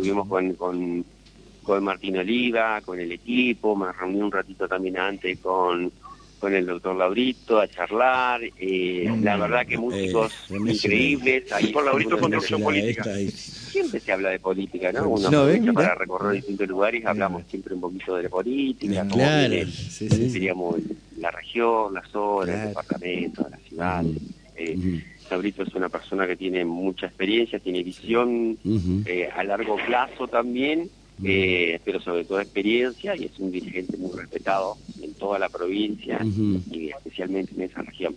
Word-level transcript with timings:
estuvimos 0.00 0.28
con, 0.28 0.54
con, 0.54 1.04
con 1.62 1.84
Martín 1.84 2.16
Oliva, 2.16 2.80
con 2.80 2.98
el 2.98 3.12
equipo, 3.12 3.76
me 3.76 3.92
reuní 3.92 4.20
un 4.22 4.32
ratito 4.32 4.66
también 4.66 4.98
antes 4.98 5.38
con 5.38 5.92
con 6.40 6.54
el 6.54 6.64
doctor 6.64 6.96
Laurito 6.96 7.58
a 7.60 7.68
charlar, 7.68 8.40
eh, 8.58 9.12
la 9.20 9.36
verdad 9.36 9.66
que 9.66 9.76
músicos 9.76 10.32
Eh, 10.48 10.56
increíbles. 10.72 11.52
Ahí 11.52 11.66
Por 11.70 11.84
Laurito 11.84 12.16
Conducción 12.18 12.62
Política. 12.62 13.04
Siempre 13.28 14.00
se 14.00 14.10
habla 14.10 14.30
de 14.30 14.38
política, 14.38 14.90
¿no? 14.90 15.06
Uno 15.06 15.30
No, 15.30 15.44
ven, 15.44 15.66
para 15.74 15.88
mira. 15.88 15.94
recorrer 15.96 16.36
distintos 16.36 16.66
lugares, 16.66 17.04
hablamos 17.04 17.42
siempre 17.46 17.74
un 17.74 17.82
poquito 17.82 18.16
de 18.16 18.22
la 18.22 18.28
política, 18.30 19.02
cómo 19.02 19.22
Claro, 19.22 19.54
sí, 19.66 20.08
sí. 20.08 20.48
la 21.18 21.30
región, 21.30 21.92
las 21.92 22.08
zonas, 22.08 22.46
Claro. 22.46 22.62
el 22.62 22.68
departamento, 22.68 23.46
la 23.50 23.58
ciudad. 23.58 24.02
Ujú. 24.06 24.16
Eh, 24.56 24.76
Ujú. 24.78 24.88
Laurito 25.30 25.62
es 25.62 25.74
una 25.74 25.88
persona 25.88 26.26
que 26.26 26.36
tiene 26.36 26.64
mucha 26.64 27.06
experiencia, 27.06 27.58
tiene 27.58 27.82
visión 27.82 28.58
eh, 29.06 29.28
a 29.34 29.44
largo 29.44 29.76
plazo 29.76 30.28
también, 30.28 30.88
eh, 31.22 31.80
pero 31.84 32.00
sobre 32.00 32.24
todo 32.24 32.40
experiencia 32.40 33.14
y 33.16 33.24
es 33.24 33.38
un 33.38 33.50
dirigente 33.50 33.96
muy 33.96 34.16
respetado 34.16 34.76
en 35.02 35.14
toda 35.14 35.38
la 35.38 35.48
provincia 35.48 36.18
y 36.70 36.90
especialmente 36.90 37.54
en 37.54 37.62
esa 37.62 37.82
región. 37.82 38.16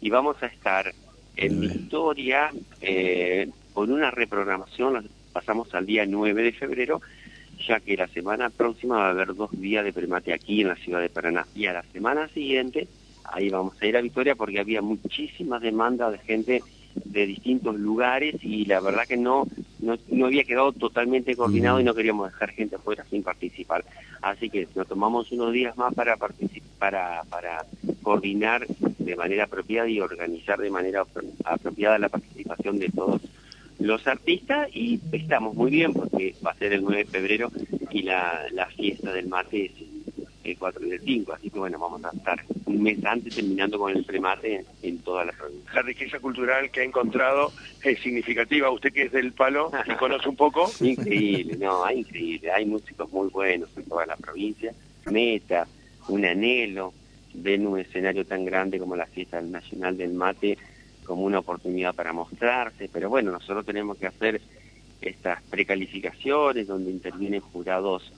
Y 0.00 0.10
vamos 0.10 0.42
a 0.42 0.46
estar 0.46 0.92
en. 1.36 1.60
Victoria 1.60 2.50
eh, 2.80 3.48
con 3.72 3.90
una 3.90 4.10
reprogramación, 4.10 5.08
pasamos 5.32 5.74
al 5.74 5.84
día 5.84 6.06
9 6.06 6.42
de 6.42 6.52
febrero, 6.52 7.02
ya 7.66 7.80
que 7.80 7.96
la 7.96 8.06
semana 8.08 8.50
próxima 8.50 8.96
va 8.96 9.06
a 9.08 9.10
haber 9.10 9.34
dos 9.34 9.50
días 9.52 9.84
de 9.84 9.92
primate 9.92 10.32
aquí 10.32 10.60
en 10.60 10.68
la 10.68 10.76
ciudad 10.76 11.00
de 11.00 11.08
Paraná. 11.08 11.46
Y 11.54 11.66
a 11.66 11.72
la 11.72 11.82
semana 11.92 12.28
siguiente, 12.28 12.86
ahí 13.34 13.50
vamos 13.50 13.74
a 13.80 13.86
ir 13.86 13.96
a 13.96 14.00
Victoria 14.00 14.34
porque 14.34 14.60
había 14.60 14.82
muchísimas 14.82 15.60
demandas 15.62 16.12
de 16.12 16.18
gente 16.18 16.62
de 17.04 17.26
distintos 17.26 17.74
lugares 17.76 18.36
y 18.42 18.64
la 18.66 18.80
verdad 18.80 19.06
que 19.08 19.16
no, 19.16 19.46
no, 19.80 19.96
no 20.08 20.26
había 20.26 20.44
quedado 20.44 20.72
totalmente 20.72 21.34
coordinado 21.36 21.80
y 21.80 21.84
no 21.84 21.94
queríamos 21.94 22.30
dejar 22.30 22.50
gente 22.50 22.76
afuera 22.76 23.04
sin 23.10 23.22
participar. 23.22 23.84
Así 24.22 24.48
que 24.48 24.68
nos 24.74 24.86
tomamos 24.86 25.30
unos 25.32 25.52
días 25.52 25.76
más 25.76 25.92
para 25.94 26.16
para, 26.78 27.22
para 27.28 27.66
coordinar 28.02 28.66
de 28.98 29.16
manera 29.16 29.44
apropiada 29.44 29.88
y 29.88 30.00
organizar 30.00 30.58
de 30.60 30.70
manera 30.70 31.02
apro- 31.04 31.32
apropiada 31.44 31.98
la 31.98 32.08
participación 32.08 32.78
de 32.78 32.88
todos 32.90 33.20
los 33.78 34.06
artistas 34.06 34.68
y 34.72 35.00
estamos 35.12 35.54
muy 35.54 35.70
bien 35.70 35.92
porque 35.92 36.36
va 36.46 36.52
a 36.52 36.54
ser 36.54 36.72
el 36.72 36.82
9 36.82 37.04
de 37.04 37.10
febrero 37.10 37.50
y 37.90 38.02
la, 38.02 38.42
la 38.52 38.66
fiesta 38.66 39.12
del 39.12 39.28
mate 39.28 39.66
es 39.66 39.72
el 40.44 40.58
4 40.58 40.86
y 40.86 40.90
el 40.92 41.00
5, 41.00 41.32
así 41.32 41.50
que 41.50 41.58
bueno, 41.58 41.78
vamos 41.78 42.04
a 42.04 42.10
estar 42.10 42.44
un 42.66 42.82
mes 42.82 43.04
antes 43.04 43.34
terminando 43.34 43.78
con 43.78 43.96
el 43.96 44.04
premate 44.04 44.56
en, 44.56 44.66
en 44.82 44.98
toda 44.98 45.24
la 45.24 45.32
provincia. 45.32 45.72
La 45.74 45.82
riqueza 45.82 46.20
cultural 46.20 46.70
que 46.70 46.80
ha 46.80 46.84
encontrado 46.84 47.52
es 47.82 47.98
significativa. 48.00 48.70
Usted 48.70 48.92
que 48.92 49.02
es 49.04 49.12
del 49.12 49.32
palo 49.32 49.70
y 49.86 49.94
conoce 49.98 50.28
un 50.28 50.36
poco, 50.36 50.70
Increíble, 50.80 51.56
no, 51.56 51.84
hay 51.84 52.00
increíble, 52.00 52.50
hay 52.50 52.66
músicos 52.66 53.10
muy 53.10 53.28
buenos 53.28 53.68
en 53.76 53.84
toda 53.84 54.06
la 54.06 54.16
provincia. 54.16 54.72
Meta, 55.06 55.66
un 56.08 56.24
anhelo, 56.24 56.92
ven 57.34 57.66
un 57.66 57.78
escenario 57.78 58.24
tan 58.24 58.44
grande 58.44 58.78
como 58.78 58.96
la 58.96 59.06
fiesta 59.06 59.40
nacional 59.40 59.96
del 59.96 60.14
mate 60.14 60.56
como 61.04 61.24
una 61.24 61.40
oportunidad 61.40 61.94
para 61.94 62.12
mostrarse, 62.12 62.88
pero 62.90 63.10
bueno, 63.10 63.30
nosotros 63.30 63.66
tenemos 63.66 63.98
que 63.98 64.06
hacer 64.06 64.40
estas 65.00 65.42
precalificaciones 65.42 66.66
donde 66.66 66.90
intervienen 66.90 67.40
jurados 67.40 68.10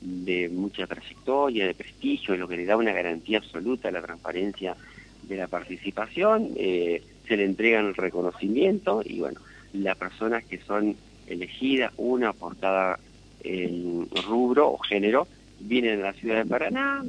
de 0.00 0.48
mucha 0.48 0.86
trayectoria, 0.86 1.66
de 1.66 1.74
prestigio, 1.74 2.36
lo 2.36 2.48
que 2.48 2.56
le 2.56 2.64
da 2.64 2.76
una 2.76 2.92
garantía 2.92 3.38
absoluta 3.38 3.88
a 3.88 3.92
la 3.92 4.02
transparencia 4.02 4.76
de 5.22 5.36
la 5.36 5.48
participación, 5.48 6.50
eh, 6.56 7.02
se 7.26 7.36
le 7.36 7.44
entregan 7.44 7.86
el 7.86 7.94
reconocimiento 7.94 9.02
y 9.04 9.20
bueno, 9.20 9.40
las 9.72 9.96
personas 9.96 10.44
que 10.44 10.58
son 10.58 10.96
elegidas, 11.26 11.92
una 11.96 12.32
por 12.32 12.56
cada 12.56 12.98
eh, 13.42 14.06
rubro 14.26 14.70
o 14.70 14.78
género, 14.78 15.26
vienen 15.60 16.00
a 16.00 16.04
la 16.04 16.12
ciudad 16.12 16.36
de 16.36 16.50
Paraná, 16.50 17.04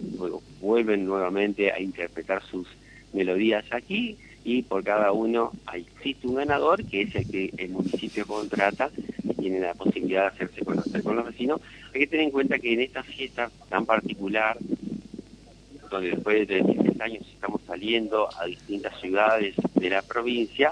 vuelven 0.62 1.06
nuevamente 1.06 1.72
a 1.72 1.80
interpretar 1.80 2.42
sus 2.44 2.68
melodías 3.14 3.66
aquí 3.72 4.18
y 4.44 4.64
por 4.64 4.84
cada 4.84 5.12
uno 5.12 5.52
existe 5.74 6.28
un 6.28 6.36
ganador 6.36 6.84
que 6.86 7.02
es 7.02 7.16
el 7.16 7.30
que 7.30 7.52
el 7.58 7.70
municipio 7.70 8.26
contrata 8.26 8.90
tiene 9.38 9.60
la 9.60 9.74
posibilidad 9.74 10.24
de 10.24 10.28
hacerse 10.28 10.66
conocer 10.66 11.04
con 11.04 11.16
los 11.16 11.26
vecinos. 11.26 11.62
Hay 11.94 12.02
que 12.02 12.08
tener 12.08 12.26
en 12.26 12.32
cuenta 12.32 12.60
que 12.60 12.74
en 12.74 12.82
esta 12.82 13.04
fiesta 13.04 13.50
tan 13.70 13.86
particular, 13.86 14.58
donde 15.90 16.12
después 16.12 16.48
de 16.48 16.62
16 16.62 17.02
años 17.02 17.28
estamos 17.34 17.62
saliendo 17.66 18.30
a 18.38 18.46
distintas 18.46 19.00
ciudades 19.00 19.56
de 19.76 19.90
la 19.90 20.02
provincia, 20.02 20.72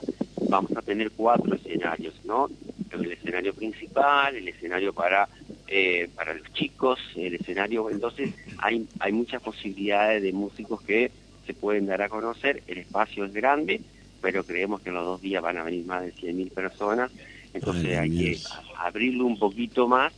vamos 0.50 0.76
a 0.76 0.82
tener 0.82 1.12
cuatro 1.12 1.56
escenarios, 1.56 2.14
¿no? 2.26 2.50
El 2.92 3.12
escenario 3.12 3.54
principal, 3.54 4.36
el 4.36 4.48
escenario 4.48 4.94
para 4.94 5.28
eh, 5.68 6.10
para 6.16 6.36
los 6.36 6.54
chicos, 6.54 7.00
el 7.16 7.36
escenario, 7.36 7.90
entonces 7.90 8.32
hay, 8.60 8.88
hay 9.00 9.12
muchas 9.12 9.42
posibilidades 9.42 10.22
de 10.22 10.32
músicos 10.32 10.80
que 10.84 11.10
se 11.48 11.56
pueden 11.56 11.88
dar 11.88 12.04
a 12.04 12.10
conocer, 12.10 12.62
el 12.68 12.78
espacio 12.78 13.26
es 13.26 13.34
grande, 13.34 13.82
pero 14.22 14.44
creemos 14.44 14.82
que 14.82 14.90
en 14.90 14.96
los 14.96 15.06
dos 15.06 15.22
días 15.22 15.42
van 15.42 15.58
a 15.58 15.64
venir 15.64 15.84
más 15.86 16.04
de 16.04 16.14
100.000 16.14 16.52
personas, 16.52 17.12
entonces 17.56 17.86
Ay, 17.86 17.96
hay 17.98 18.10
que 18.10 18.16
Dios. 18.32 18.54
abrirlo 18.78 19.26
un 19.26 19.40
poquito 19.40 19.88
más 19.88 20.14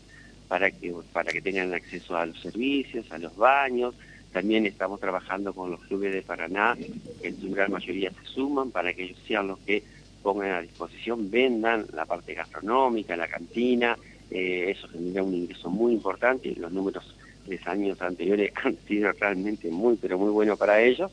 para 0.47 0.71
que, 0.71 0.93
para 1.13 1.31
que 1.31 1.41
tengan 1.41 1.73
acceso 1.73 2.15
a 2.17 2.25
los 2.25 2.39
servicios, 2.41 3.11
a 3.11 3.17
los 3.17 3.35
baños, 3.35 3.95
también 4.31 4.65
estamos 4.65 4.99
trabajando 4.99 5.53
con 5.53 5.71
los 5.71 5.79
clubes 5.81 6.13
de 6.13 6.21
Paraná, 6.21 6.77
que 7.21 7.27
en 7.27 7.39
su 7.39 7.51
gran 7.51 7.71
mayoría 7.71 8.11
se 8.11 8.25
suman 8.33 8.71
para 8.71 8.93
que 8.93 9.03
ellos 9.03 9.17
sean 9.27 9.47
los 9.47 9.59
que 9.59 9.83
pongan 10.21 10.51
a 10.51 10.61
disposición, 10.61 11.31
vendan 11.31 11.85
la 11.93 12.05
parte 12.05 12.33
gastronómica, 12.33 13.15
la 13.15 13.27
cantina, 13.27 13.97
eh, 14.29 14.73
eso 14.75 14.87
genera 14.89 15.23
un 15.23 15.33
ingreso 15.33 15.69
muy 15.69 15.93
importante, 15.93 16.53
los 16.57 16.71
números 16.71 17.15
de 17.45 17.59
años 17.65 18.01
anteriores 18.01 18.51
han 18.63 18.77
sido 18.87 19.11
realmente 19.13 19.69
muy, 19.69 19.95
pero 19.95 20.17
muy 20.17 20.31
buenos 20.31 20.57
para 20.59 20.81
ellos, 20.81 21.11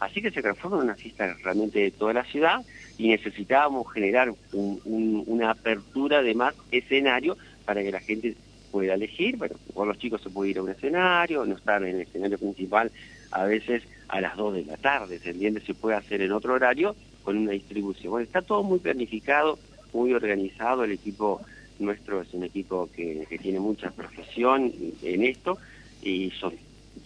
así 0.00 0.22
que 0.22 0.30
se 0.30 0.42
transforma 0.42 0.78
en 0.78 0.84
una 0.84 0.96
fiesta 0.96 1.36
realmente 1.42 1.78
de 1.80 1.90
toda 1.92 2.12
la 2.12 2.24
ciudad 2.24 2.64
y 2.96 3.08
necesitábamos 3.08 3.90
generar 3.92 4.30
un- 4.52 4.80
un- 4.84 5.24
una 5.26 5.50
apertura 5.50 6.22
de 6.22 6.34
más 6.34 6.54
escenario 6.70 7.36
para 7.64 7.82
que 7.82 7.90
la 7.92 8.00
gente 8.00 8.36
pueda 8.70 8.94
elegir, 8.94 9.36
bueno, 9.36 9.56
con 9.72 9.88
los 9.88 9.98
chicos 9.98 10.22
se 10.22 10.30
puede 10.30 10.50
ir 10.50 10.58
a 10.58 10.62
un 10.62 10.70
escenario, 10.70 11.44
no 11.46 11.56
estar 11.56 11.82
en 11.82 11.96
el 11.96 12.02
escenario 12.02 12.38
principal 12.38 12.92
a 13.30 13.44
veces 13.44 13.82
a 14.08 14.20
las 14.20 14.36
2 14.36 14.54
de 14.54 14.64
la 14.64 14.76
tarde, 14.76 15.18
¿se 15.20 15.30
entiende? 15.30 15.60
Se 15.62 15.74
puede 15.74 15.96
hacer 15.96 16.20
en 16.22 16.32
otro 16.32 16.54
horario 16.54 16.96
con 17.22 17.36
una 17.38 17.52
distribución. 17.52 18.10
Bueno, 18.10 18.24
está 18.24 18.42
todo 18.42 18.62
muy 18.62 18.78
planificado, 18.80 19.60
muy 19.92 20.12
organizado, 20.12 20.84
el 20.84 20.92
equipo 20.92 21.42
nuestro 21.78 22.22
es 22.22 22.32
un 22.34 22.44
equipo 22.44 22.90
que, 22.90 23.26
que 23.28 23.38
tiene 23.38 23.60
mucha 23.60 23.90
profesión 23.90 24.72
en 25.02 25.24
esto 25.24 25.58
y 26.00 26.30
son, 26.32 26.54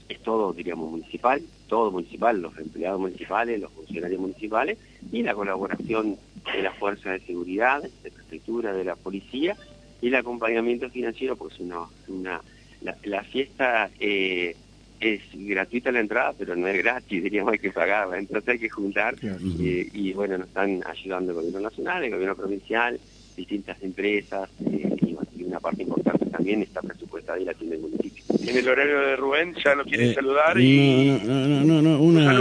es 0.08 0.20
todo, 0.20 0.52
diríamos, 0.52 0.90
municipal, 0.90 1.42
todo 1.68 1.90
municipal, 1.90 2.40
los 2.40 2.56
empleados 2.58 3.00
municipales, 3.00 3.60
los 3.60 3.72
funcionarios 3.72 4.20
municipales 4.20 4.78
y 5.12 5.22
la 5.22 5.34
colaboración 5.34 6.16
de 6.52 6.62
las 6.62 6.76
fuerzas 6.76 7.20
de 7.20 7.26
seguridad, 7.26 7.82
de 7.82 8.10
prefectura, 8.10 8.72
de 8.72 8.84
la 8.84 8.96
policía 8.96 9.56
y 10.00 10.08
el 10.08 10.14
acompañamiento 10.16 10.88
financiero, 10.90 11.36
pues 11.36 11.58
una, 11.60 11.80
una 12.08 12.40
la, 12.82 12.96
la 13.04 13.22
fiesta 13.22 13.90
eh, 13.98 14.56
es 15.00 15.20
gratuita 15.32 15.90
la 15.92 16.00
entrada, 16.00 16.34
pero 16.38 16.54
no 16.56 16.66
es 16.68 16.78
gratis, 16.78 17.22
diríamos, 17.22 17.52
hay 17.52 17.58
que 17.58 17.72
pagarla, 17.72 18.18
entonces 18.18 18.48
hay 18.48 18.58
que 18.58 18.68
juntar 18.68 19.14
eh, 19.22 19.88
y 19.92 20.12
bueno, 20.12 20.38
nos 20.38 20.48
están 20.48 20.82
ayudando 20.86 21.32
el 21.32 21.36
gobierno 21.36 21.60
nacional, 21.60 22.04
el 22.04 22.10
gobierno 22.10 22.36
provincial, 22.36 23.00
distintas 23.36 23.82
empresas 23.82 24.50
eh, 24.66 24.96
y 25.36 25.42
una 25.44 25.60
parte 25.60 25.82
importante 25.82 26.09
también 26.40 26.62
está 26.62 26.80
presupuestada 26.80 27.38
y 27.38 27.44
la 27.44 27.52
tiene 27.54 27.74
el 27.76 27.82
municipio. 27.82 28.24
en 28.46 28.56
el 28.56 28.68
horario 28.68 29.00
de 29.00 29.16
Rubén 29.16 29.54
ya 29.62 29.74
lo 29.74 29.84
quiere 29.84 30.10
Eh, 30.10 30.14
saludar 30.14 30.58
y 30.58 31.20
no, 31.24 31.46
no, 31.46 31.64
no, 31.64 31.82
no, 31.82 32.02
una, 32.02 32.32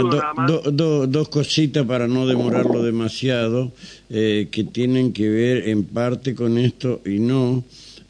do- 0.46 0.62
do- 0.62 0.70
do- 0.72 1.06
dos 1.06 1.28
cositas 1.28 1.84
para 1.84 2.08
no 2.08 2.26
demorarlo 2.26 2.82
demasiado, 2.82 3.72
eh, 4.08 4.48
que 4.50 4.64
tienen 4.64 5.12
que 5.12 5.28
ver 5.28 5.68
en 5.68 5.84
parte 5.84 6.34
con 6.34 6.56
esto 6.58 7.02
y 7.04 7.18
no. 7.18 7.62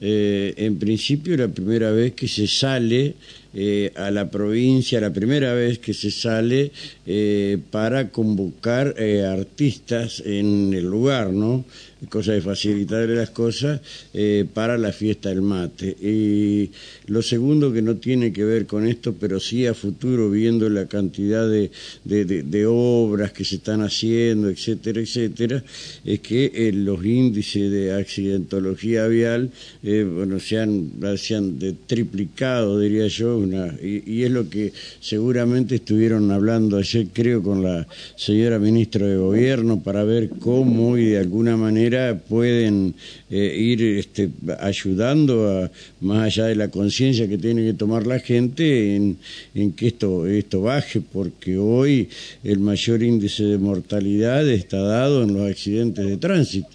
Eh, 0.02 0.54
en 0.56 0.78
principio, 0.78 1.36
la 1.36 1.48
primera 1.48 1.90
vez 1.90 2.14
que 2.14 2.26
se 2.26 2.46
sale 2.46 3.16
eh, 3.52 3.92
a 3.96 4.10
la 4.10 4.30
provincia, 4.30 4.98
la 5.00 5.12
primera 5.12 5.52
vez 5.52 5.78
que 5.78 5.92
se 5.92 6.10
sale 6.10 6.70
eh, 7.04 7.58
para 7.70 8.08
convocar 8.08 8.94
eh, 8.96 9.24
artistas 9.26 10.22
en 10.24 10.72
el 10.72 10.84
lugar, 10.86 11.30
¿no? 11.30 11.64
Cosa 12.08 12.32
de 12.32 12.40
facilitarle 12.40 13.14
las 13.14 13.30
cosas 13.30 13.80
eh, 14.14 14.46
para 14.54 14.78
la 14.78 14.90
fiesta 14.92 15.28
del 15.28 15.42
mate. 15.42 15.96
Y 16.00 16.70
lo 17.06 17.20
segundo 17.20 17.72
que 17.72 17.82
no 17.82 17.96
tiene 17.96 18.32
que 18.32 18.44
ver 18.44 18.66
con 18.66 18.86
esto, 18.86 19.14
pero 19.20 19.38
sí 19.38 19.66
a 19.66 19.74
futuro, 19.74 20.30
viendo 20.30 20.68
la 20.70 20.86
cantidad 20.86 21.46
de, 21.48 21.70
de, 22.04 22.66
obras 22.66 23.32
que 23.32 23.44
se 23.44 23.56
están 23.56 23.82
haciendo, 23.82 24.48
etcétera, 24.48 25.00
etcétera, 25.00 25.62
es 26.04 26.20
que 26.20 26.50
eh, 26.54 26.72
los 26.72 27.04
índices 27.04 27.70
de 27.70 27.92
accidentología 27.92 29.06
vial, 29.06 29.50
eh, 29.82 30.06
bueno, 30.10 30.40
se 30.40 30.58
han, 30.58 30.90
se 31.16 31.34
han 31.34 31.58
triplicado, 31.86 32.78
diría 32.78 33.08
yo, 33.08 33.36
una, 33.36 33.74
y 33.82 34.22
es 34.22 34.30
lo 34.30 34.48
que 34.48 34.72
seguramente 35.00 35.76
estuvieron 35.76 36.30
hablando 36.30 36.78
ayer, 36.78 37.08
creo, 37.12 37.42
con 37.42 37.62
la 37.62 37.86
señora 38.16 38.58
ministra 38.58 39.06
de 39.06 39.16
Gobierno, 39.16 39.82
para 39.82 40.04
ver 40.04 40.30
cómo 40.38 40.96
y 40.96 41.06
de 41.06 41.18
alguna 41.18 41.56
manera 41.56 41.89
manera 41.90 42.18
pueden 42.18 42.94
eh, 43.30 43.54
ir 43.56 43.82
este, 43.98 44.30
ayudando 44.60 45.48
a, 45.48 45.70
más 46.00 46.24
allá 46.24 46.46
de 46.46 46.54
la 46.54 46.68
conciencia 46.68 47.28
que 47.28 47.38
tiene 47.38 47.64
que 47.64 47.74
tomar 47.74 48.06
la 48.06 48.18
gente 48.20 48.96
en, 48.96 49.18
en 49.54 49.72
que 49.72 49.88
esto, 49.88 50.26
esto 50.26 50.62
baje, 50.62 51.00
porque 51.00 51.58
hoy 51.58 52.08
el 52.44 52.60
mayor 52.60 53.02
índice 53.02 53.44
de 53.44 53.58
mortalidad 53.58 54.48
está 54.48 54.78
dado 54.78 55.22
en 55.22 55.34
los 55.34 55.50
accidentes 55.50 56.06
de 56.06 56.16
tránsito. 56.16 56.68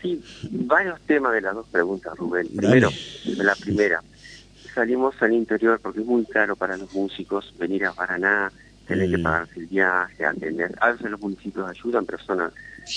Sí, 0.00 0.20
varios 0.50 1.00
temas 1.02 1.32
de 1.34 1.42
las 1.42 1.54
dos 1.54 1.66
preguntas, 1.70 2.16
Rubén. 2.16 2.48
Primero, 2.56 2.90
la 3.36 3.54
primera, 3.54 4.02
salimos 4.74 5.14
al 5.20 5.32
interior 5.32 5.78
porque 5.80 6.00
es 6.00 6.06
muy 6.06 6.24
caro 6.24 6.56
para 6.56 6.76
los 6.76 6.92
músicos 6.92 7.54
venir 7.56 7.84
a 7.86 7.92
Paraná, 7.92 8.50
tener 8.88 9.10
que 9.10 9.18
pagarse 9.18 9.60
el 9.60 9.66
viaje, 9.66 10.24
atender. 10.24 10.74
A 10.80 10.90
veces 10.90 11.10
los 11.10 11.20
municipios 11.20 11.68
ayudan, 11.68 12.04
pero 12.04 12.18
son 12.18 12.50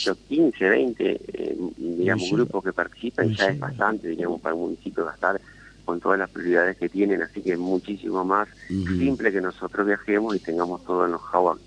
los 0.06 0.18
15, 0.18 0.70
20, 0.70 1.22
eh, 1.34 1.58
digamos, 1.78 2.30
grupos 2.32 2.64
que 2.64 2.74
participan, 2.74 3.34
ya 3.34 3.48
es 3.48 3.60
bastante, 3.60 4.10
digamos, 4.10 4.42
para 4.42 4.56
un 4.56 4.62
municipio 4.62 5.06
gastar 5.06 5.40
con 5.86 6.00
todas 6.00 6.18
las 6.18 6.30
prioridades 6.30 6.78
que 6.78 6.90
tienen, 6.90 7.22
así 7.22 7.42
que 7.42 7.54
es 7.54 7.60
muchísimo 7.60 8.26
más 8.26 8.48
simple 8.68 9.32
que 9.32 9.40
nosotros 9.40 9.86
viajemos 9.86 10.36
y 10.36 10.40
tengamos 10.40 10.84
todo 10.84 11.06
en 11.06 11.12
los 11.12 11.22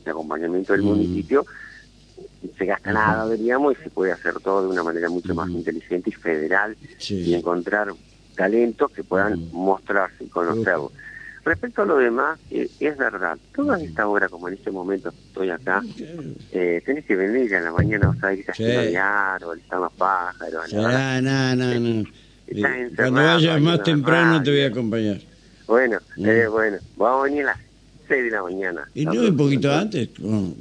de 0.04 0.10
acompañamiento 0.10 0.72
del 0.72 0.82
municipio. 0.82 1.46
Se 2.56 2.66
gasta 2.66 2.92
nada, 2.92 3.30
diríamos, 3.32 3.76
y 3.78 3.82
se 3.82 3.90
puede 3.90 4.12
hacer 4.12 4.34
todo 4.40 4.62
de 4.62 4.68
una 4.68 4.82
manera 4.82 5.08
mucho 5.08 5.34
más 5.34 5.48
inteligente 5.50 6.10
y 6.10 6.12
federal 6.12 6.76
y 7.08 7.34
encontrar 7.34 7.92
talentos 8.34 8.90
que 8.90 9.04
puedan 9.04 9.50
mostrarse 9.52 10.24
y 10.24 10.28
conocerlo. 10.28 10.90
Respecto 11.48 11.80
a 11.80 11.86
lo 11.86 11.96
demás, 11.96 12.38
eh, 12.50 12.68
es 12.78 12.98
verdad, 12.98 13.38
toda 13.54 13.82
esta 13.82 14.06
hora, 14.06 14.28
como 14.28 14.48
en 14.48 14.54
este 14.54 14.70
momento 14.70 15.08
estoy 15.08 15.48
acá, 15.48 15.82
eh, 16.52 16.82
tenés 16.84 17.06
que 17.06 17.16
venir 17.16 17.54
a 17.56 17.62
la 17.62 17.72
mañana, 17.72 18.08
vas 18.08 18.22
a 18.22 18.34
ir 18.34 18.44
a 18.48 18.52
estudiar, 18.52 19.42
o 19.44 19.54
están 19.54 19.80
los 19.80 19.92
pájaros. 19.94 20.70
No, 20.74 21.22
no, 21.22 21.56
no, 21.56 21.80
no. 21.80 22.04
Eh, 22.48 22.90
cuando 22.94 23.22
vayas 23.22 23.60
más 23.62 23.82
temprano 23.82 24.42
te 24.42 24.50
voy 24.50 24.60
a 24.60 24.66
acompañar. 24.66 25.20
Bueno, 25.66 25.98
eh, 26.18 26.46
bueno, 26.50 26.76
vamos 26.96 27.20
a 27.20 27.24
venir 27.24 27.42
a 27.44 27.46
las 27.46 27.58
6 28.08 28.24
de 28.24 28.30
la 28.30 28.42
mañana. 28.42 28.88
¿Y 28.92 29.06
no 29.06 29.12
un 29.12 29.36
poquito 29.38 29.72
antes? 29.72 30.10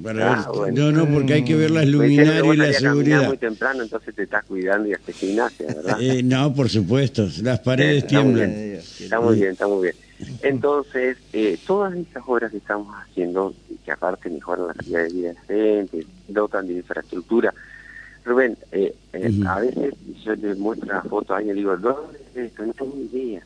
para 0.02 0.36
ah, 0.36 0.52
No, 0.72 0.94
no, 0.94 1.06
porque 1.12 1.34
hay 1.34 1.44
que 1.44 1.56
ver 1.56 1.72
las 1.72 1.86
luminarias 1.86 2.46
y 2.46 2.56
la 2.56 2.72
seguridad. 2.72 3.28
muy 3.28 3.38
temprano, 3.38 3.84
entonces 3.84 4.16
te 4.16 4.24
estás 4.24 4.46
cuidando 4.46 4.88
y 4.88 4.94
haces 4.94 5.18
gimnasia, 5.18 5.68
¿verdad? 5.68 5.98
Eh, 6.00 6.24
no, 6.24 6.54
por 6.54 6.70
supuesto, 6.70 7.28
las 7.42 7.60
paredes 7.60 8.08
tiemblan. 8.08 8.52
Está 8.52 9.20
muy 9.20 9.36
bien, 9.36 9.52
está 9.52 9.68
muy 9.68 9.84
bien. 9.84 10.07
Entonces, 10.42 11.18
eh, 11.34 11.60
todas 11.66 11.96
estas 11.96 12.24
obras 12.26 12.52
que 12.52 12.58
estamos 12.58 12.94
haciendo, 12.96 13.54
que 13.86 13.92
aparte 13.92 14.30
mejoran 14.30 14.68
la 14.68 14.74
calidad 14.74 15.04
de 15.04 15.14
vida 15.14 15.28
de 15.30 15.34
la 15.34 15.42
gente, 15.42 16.06
dotan 16.28 16.68
de 16.68 16.74
infraestructura. 16.74 17.54
Rubén, 18.26 18.58
eh, 18.72 18.94
eh, 19.14 19.32
a 19.48 19.60
veces 19.60 19.94
yo 20.24 20.36
le 20.36 20.56
muestro 20.56 20.94
la 20.94 21.02
foto 21.04 21.34
a 21.34 21.38
alguien 21.38 21.56
y 21.56 21.60
digo, 21.60 21.78
¿dónde 21.78 22.20
es 22.34 22.38
esto? 22.38 22.66
No 22.66 22.74
tengo 22.74 22.98
idea. 22.98 23.42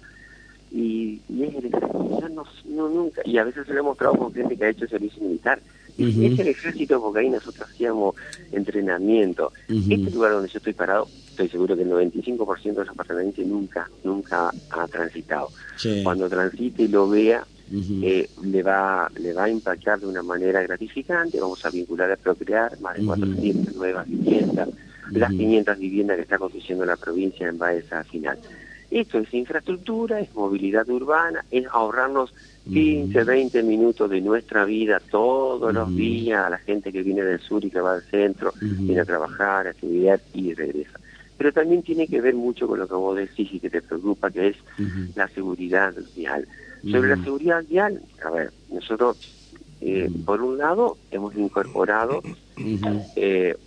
Y, 0.71 1.21
y 1.27 1.43
es 1.43 1.55
el 1.55 1.65
ejército, 1.65 2.29
no, 2.29 2.45
no, 2.65 2.89
nunca, 2.89 3.21
y 3.25 3.37
a 3.37 3.43
veces 3.43 3.67
se 3.67 3.73
lo 3.73 3.79
he 3.79 3.83
mostrado 3.83 4.15
con 4.15 4.33
gente 4.33 4.57
que 4.57 4.65
ha 4.65 4.69
hecho 4.69 4.87
servicio 4.87 5.21
militar. 5.21 5.61
Y 5.97 6.25
Es 6.25 6.39
el 6.39 6.47
ejército 6.47 7.01
porque 7.01 7.19
ahí 7.19 7.29
nosotros 7.29 7.69
hacíamos 7.69 8.15
entrenamiento. 8.51 9.51
Este 9.67 10.11
lugar 10.11 10.33
donde 10.33 10.49
yo 10.49 10.57
estoy 10.57 10.73
parado 10.73 11.07
estoy 11.31 11.49
seguro 11.49 11.75
que 11.75 11.83
el 11.83 11.89
95% 11.89 12.61
de 12.61 12.73
los 12.73 12.89
apartamentos 12.89 13.45
nunca, 13.45 13.89
nunca 14.03 14.51
ha 14.69 14.87
transitado. 14.87 15.49
Cuando 16.03 16.29
transite 16.29 16.83
y 16.83 16.87
lo 16.87 17.09
vea, 17.09 17.45
eh, 18.03 18.29
le 18.43 18.63
va 18.63 19.09
le 19.17 19.33
va 19.33 19.45
a 19.45 19.49
impactar 19.49 19.99
de 19.99 20.07
una 20.07 20.21
manera 20.21 20.61
gratificante, 20.61 21.39
vamos 21.39 21.65
a 21.65 21.69
vincular 21.69 22.11
a 22.11 22.17
procrear 22.17 22.79
más 22.81 22.97
de 22.97 23.05
400 23.05 23.75
nuevas 23.75 24.07
viviendas, 24.07 24.69
las 25.11 25.31
500 25.31 25.79
viviendas 25.79 26.17
que 26.17 26.23
está 26.23 26.37
construyendo 26.37 26.85
la 26.85 26.97
provincia 26.97 27.47
en 27.47 27.57
Baeza 27.57 28.03
final. 28.03 28.37
Esto 28.91 29.19
es 29.19 29.33
infraestructura, 29.33 30.19
es 30.19 30.35
movilidad 30.35 30.87
urbana, 30.89 31.45
es 31.49 31.65
ahorrarnos 31.71 32.33
15, 32.65 33.23
20 33.23 33.63
minutos 33.63 34.09
de 34.09 34.19
nuestra 34.19 34.65
vida 34.65 34.99
todos 35.09 35.73
los 35.73 35.95
días 35.95 36.45
a 36.45 36.49
la 36.49 36.57
gente 36.57 36.91
que 36.91 37.01
viene 37.01 37.23
del 37.23 37.39
sur 37.39 37.63
y 37.63 37.71
que 37.71 37.79
va 37.79 37.93
al 37.93 38.03
centro, 38.03 38.53
viene 38.59 38.99
a 38.99 39.05
trabajar, 39.05 39.67
a 39.67 39.71
estudiar 39.71 40.19
y 40.33 40.53
regresa. 40.53 40.99
Pero 41.37 41.53
también 41.53 41.81
tiene 41.83 42.05
que 42.05 42.19
ver 42.19 42.35
mucho 42.35 42.67
con 42.67 42.79
lo 42.79 42.87
que 42.87 42.93
vos 42.93 43.15
decís 43.15 43.49
y 43.53 43.61
que 43.61 43.69
te 43.69 43.81
preocupa, 43.81 44.29
que 44.29 44.49
es 44.49 44.57
la 45.15 45.29
seguridad 45.29 45.93
vial. 46.13 46.45
Sobre 46.83 47.15
la 47.15 47.23
seguridad 47.23 47.63
vial, 47.63 48.01
a 48.25 48.29
ver, 48.29 48.51
nosotros, 48.69 49.17
eh, 49.79 50.09
por 50.25 50.41
un 50.41 50.57
lado, 50.57 50.97
hemos 51.11 51.33
incorporado 51.37 52.21
eh, 53.15 53.57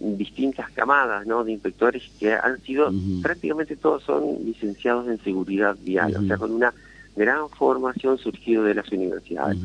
distintas 0.00 0.70
camadas 0.70 1.26
¿no? 1.26 1.44
de 1.44 1.52
inspectores 1.52 2.02
que 2.18 2.32
han 2.32 2.60
sido, 2.62 2.92
prácticamente 3.22 3.76
todos 3.76 4.02
son 4.02 4.44
licenciados 4.44 5.08
en 5.08 5.22
seguridad 5.22 5.76
vial, 5.82 6.16
o 6.16 6.22
sea, 6.26 6.36
con 6.36 6.50
una 6.50 6.72
gran 7.16 7.48
formación 7.50 8.18
surgido 8.18 8.64
de 8.64 8.74
las 8.74 8.90
universidades. 8.90 9.58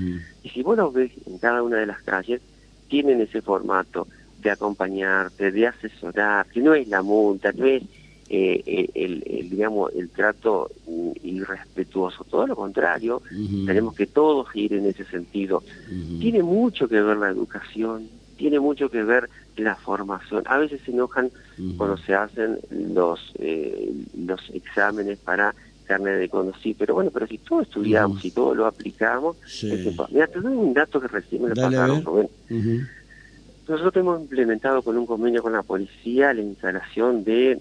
Y 0.43 0.49
si 0.49 0.63
vos 0.63 0.77
lo 0.77 0.91
ves 0.91 1.11
en 1.25 1.37
cada 1.37 1.63
una 1.63 1.77
de 1.77 1.85
las 1.85 2.01
calles, 2.01 2.41
tienen 2.87 3.21
ese 3.21 3.41
formato 3.41 4.07
de 4.41 4.51
acompañarte, 4.51 5.51
de 5.51 5.67
asesorar, 5.67 6.45
que 6.47 6.61
no 6.61 6.73
es 6.73 6.87
la 6.87 7.01
multa, 7.01 7.51
no 7.51 7.65
es 7.65 7.83
eh, 8.29 8.89
el, 8.93 9.49
digamos 9.49 9.91
el 9.95 10.09
trato 10.09 10.69
irrespetuoso, 11.23 12.25
todo 12.25 12.45
lo 12.47 12.55
contrario, 12.55 13.21
tenemos 13.65 13.95
que 13.95 14.05
todos 14.05 14.47
ir 14.53 14.73
en 14.73 14.85
ese 14.85 15.05
sentido. 15.05 15.63
Tiene 16.19 16.43
mucho 16.43 16.87
que 16.87 17.01
ver 17.01 17.17
la 17.17 17.29
educación, 17.29 18.09
tiene 18.37 18.59
mucho 18.59 18.89
que 18.89 19.03
ver 19.03 19.29
la 19.57 19.75
formación. 19.75 20.43
A 20.45 20.57
veces 20.57 20.81
se 20.85 20.91
enojan 20.91 21.29
cuando 21.77 21.97
se 21.97 22.13
hacen 22.13 22.59
los 22.69 23.19
eh, 23.39 23.91
los 24.17 24.41
exámenes 24.53 25.17
para 25.19 25.53
carnet 25.85 26.19
de 26.19 26.29
conocí, 26.29 26.73
pero 26.73 26.95
bueno, 26.95 27.11
pero 27.11 27.27
si 27.27 27.37
todo 27.37 27.61
estudiamos, 27.61 28.23
y 28.23 28.31
todo 28.31 28.53
lo 28.53 28.65
aplicamos, 28.65 29.37
mira, 30.11 30.27
te 30.27 30.41
doy 30.41 30.53
un 30.53 30.73
dato 30.73 30.99
que 30.99 31.07
recién 31.07 31.43
me 31.43 31.49
lo 31.49 31.55
pasaron, 31.55 32.03
nosotros 33.67 33.97
hemos 33.97 34.21
implementado 34.21 34.81
con 34.81 34.97
un 34.97 35.05
convenio 35.05 35.43
con 35.43 35.51
la 35.51 35.61
policía 35.61 36.33
la 36.33 36.41
instalación 36.41 37.23
de 37.25 37.59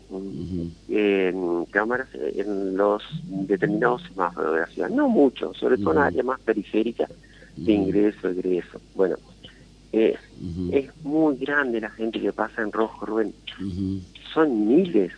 cámaras 1.70 2.08
en 2.14 2.76
los 2.76 3.02
determinados 3.24 4.02
semáforos 4.02 4.54
de 4.54 4.60
la 4.60 4.66
ciudad. 4.66 4.88
No 4.90 5.08
mucho, 5.08 5.52
sobre 5.54 5.78
todo 5.78 5.92
en 5.94 5.98
áreas 5.98 6.24
más 6.24 6.40
periféricas 6.40 7.10
de 7.56 7.72
ingreso, 7.72 8.28
egreso. 8.28 8.80
Bueno, 8.94 9.16
eh, 9.96 10.18
es 10.72 10.90
muy 11.04 11.36
grande 11.36 11.80
la 11.80 11.90
gente 11.90 12.20
que 12.20 12.32
pasa 12.32 12.62
en 12.62 12.72
rojo, 12.72 13.06
Rubén. 13.06 13.34
Son 14.34 14.68
miles 14.68 15.12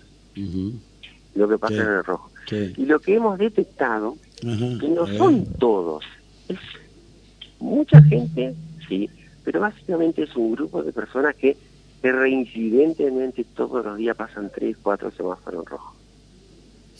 lo 1.35 1.49
que 1.49 1.59
pasa 1.59 1.75
en 1.75 1.89
el 1.89 2.05
rojo. 2.05 2.31
Y 2.51 2.87
lo 2.87 3.01
que 3.01 3.17
hemos 3.17 3.39
detectado, 3.39 4.17
que 4.41 4.89
no 4.89 5.07
son 5.19 5.45
todos, 5.59 6.05
es 6.49 6.59
mucha 7.59 8.03
gente, 8.03 8.55
sí, 8.89 9.11
pero 9.45 9.61
básicamente 9.61 10.23
es 10.23 10.37
un 10.37 10.53
grupo 10.53 10.83
de 10.83 10.93
personas 10.93 11.35
que, 11.35 11.57
reincidentemente 12.01 13.45
todos 13.57 13.85
los 13.85 13.99
días 13.99 14.17
pasan 14.17 14.51
tres, 14.55 14.77
cuatro 14.81 15.11
semáforos 15.11 15.65
rojos. 15.65 15.97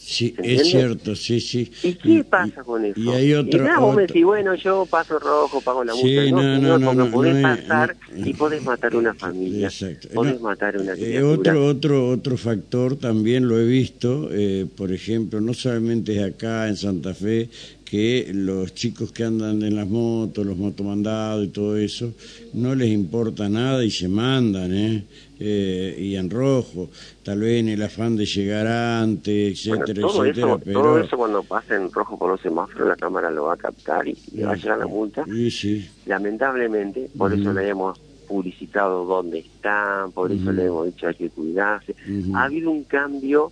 Sí, 0.01 0.33
es 0.41 0.69
cierto, 0.69 1.15
sí, 1.15 1.39
sí. 1.41 1.71
¿Y 1.83 1.93
qué 1.93 2.23
pasa 2.23 2.63
con 2.63 2.83
eso? 2.85 2.99
Y 2.99 3.09
hay 3.09 3.33
otro... 3.33 3.63
Y 3.63 3.79
vos 3.79 3.95
me 3.95 4.07
decís, 4.07 4.23
bueno, 4.23 4.55
yo 4.55 4.85
paso 4.85 5.19
rojo, 5.19 5.59
pago 5.61 5.83
la 5.83 5.93
multa. 5.93 6.07
Sí, 6.07 6.31
no, 6.31 6.57
no, 6.57 6.79
no, 6.79 6.93
no, 6.93 7.11
podés 7.11 7.43
pasar 7.43 7.95
y 8.15 8.33
podés 8.33 8.63
matar 8.63 8.95
una 8.95 9.13
familia. 9.13 9.67
Exacto. 9.67 10.07
Podés 10.13 10.39
matar 10.41 10.77
una 10.77 10.93
eh, 10.93 11.21
otro, 11.21 11.65
otro, 11.65 12.09
otro 12.09 12.37
factor 12.37 12.95
también 12.95 13.47
lo 13.47 13.59
he 13.59 13.65
visto, 13.65 14.29
eh, 14.31 14.65
por 14.75 14.91
ejemplo, 14.91 15.41
no 15.41 15.53
solamente 15.53 16.15
es 16.15 16.23
acá 16.33 16.67
en 16.69 16.77
Santa 16.77 17.13
Fe, 17.13 17.49
que 17.89 18.29
los 18.35 18.75
chicos 18.75 19.11
que 19.11 19.23
andan 19.23 19.63
en 19.63 19.75
las 19.75 19.87
motos, 19.87 20.45
los 20.45 20.55
motomandados 20.55 21.45
y 21.45 21.47
todo 21.47 21.75
eso, 21.75 22.13
no 22.53 22.75
les 22.75 22.89
importa 22.89 23.49
nada 23.49 23.83
y 23.83 23.89
se 23.89 24.07
mandan, 24.07 24.71
¿eh? 24.71 25.05
eh 25.39 25.95
y 25.97 26.15
en 26.15 26.29
rojo, 26.29 26.89
tal 27.23 27.39
vez 27.39 27.61
en 27.61 27.69
el 27.69 27.81
afán 27.81 28.15
de 28.15 28.27
llegar 28.27 28.67
antes, 28.67 29.65
etcétera, 29.65 30.01
todo 30.01 30.23
etcétera. 30.23 30.47
Eso, 30.47 30.61
pero... 30.63 30.81
Todo 30.81 30.99
eso 30.99 31.17
cuando 31.17 31.41
pase 31.41 31.75
en 31.77 31.91
rojo 31.91 32.19
por 32.19 32.29
los 32.29 32.41
semáforos, 32.41 32.89
la 32.89 32.95
cámara 32.95 33.31
lo 33.31 33.45
va 33.45 33.55
a 33.55 33.57
captar 33.57 34.07
y, 34.07 34.15
va 34.39 34.51
a 34.51 34.55
llegar 34.55 34.77
la 34.77 34.85
multa. 34.85 35.25
Sí, 35.25 35.49
sí. 35.49 35.89
Lamentablemente, 36.05 37.09
por 37.17 37.33
eso 37.33 37.51
le 37.53 37.69
hemos 37.69 37.99
publicitado 38.27 39.05
dónde 39.05 39.39
están, 39.39 40.11
por 40.11 40.31
eso 40.31 40.51
le 40.51 40.65
hemos 40.65 40.85
dicho 40.85 41.07
hay 41.07 41.15
que 41.15 41.31
cuidarse. 41.31 41.95
Ha 42.35 42.43
habido 42.43 42.69
un 42.69 42.83
cambio 42.83 43.51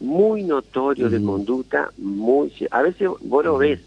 muy 0.00 0.42
notorio 0.42 1.10
de 1.10 1.22
conducta, 1.22 1.90
muy 1.98 2.52
a 2.70 2.82
veces 2.82 3.08
vos 3.20 3.44
lo 3.44 3.58
ves, 3.58 3.80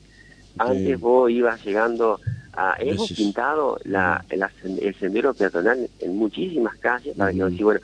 antes 0.58 1.00
vos 1.00 1.30
ibas 1.32 1.64
llegando 1.66 2.20
a, 2.54 2.76
hemos 2.80 3.12
pintado 3.12 3.80
la, 3.84 4.24
el, 4.30 4.96
sendero 4.96 5.34
peatonal 5.34 5.90
en 6.00 6.16
muchísimas 6.16 6.78
calles 6.78 7.18
para 7.18 7.32
que 7.32 7.44
decir, 7.44 7.64
bueno, 7.64 7.80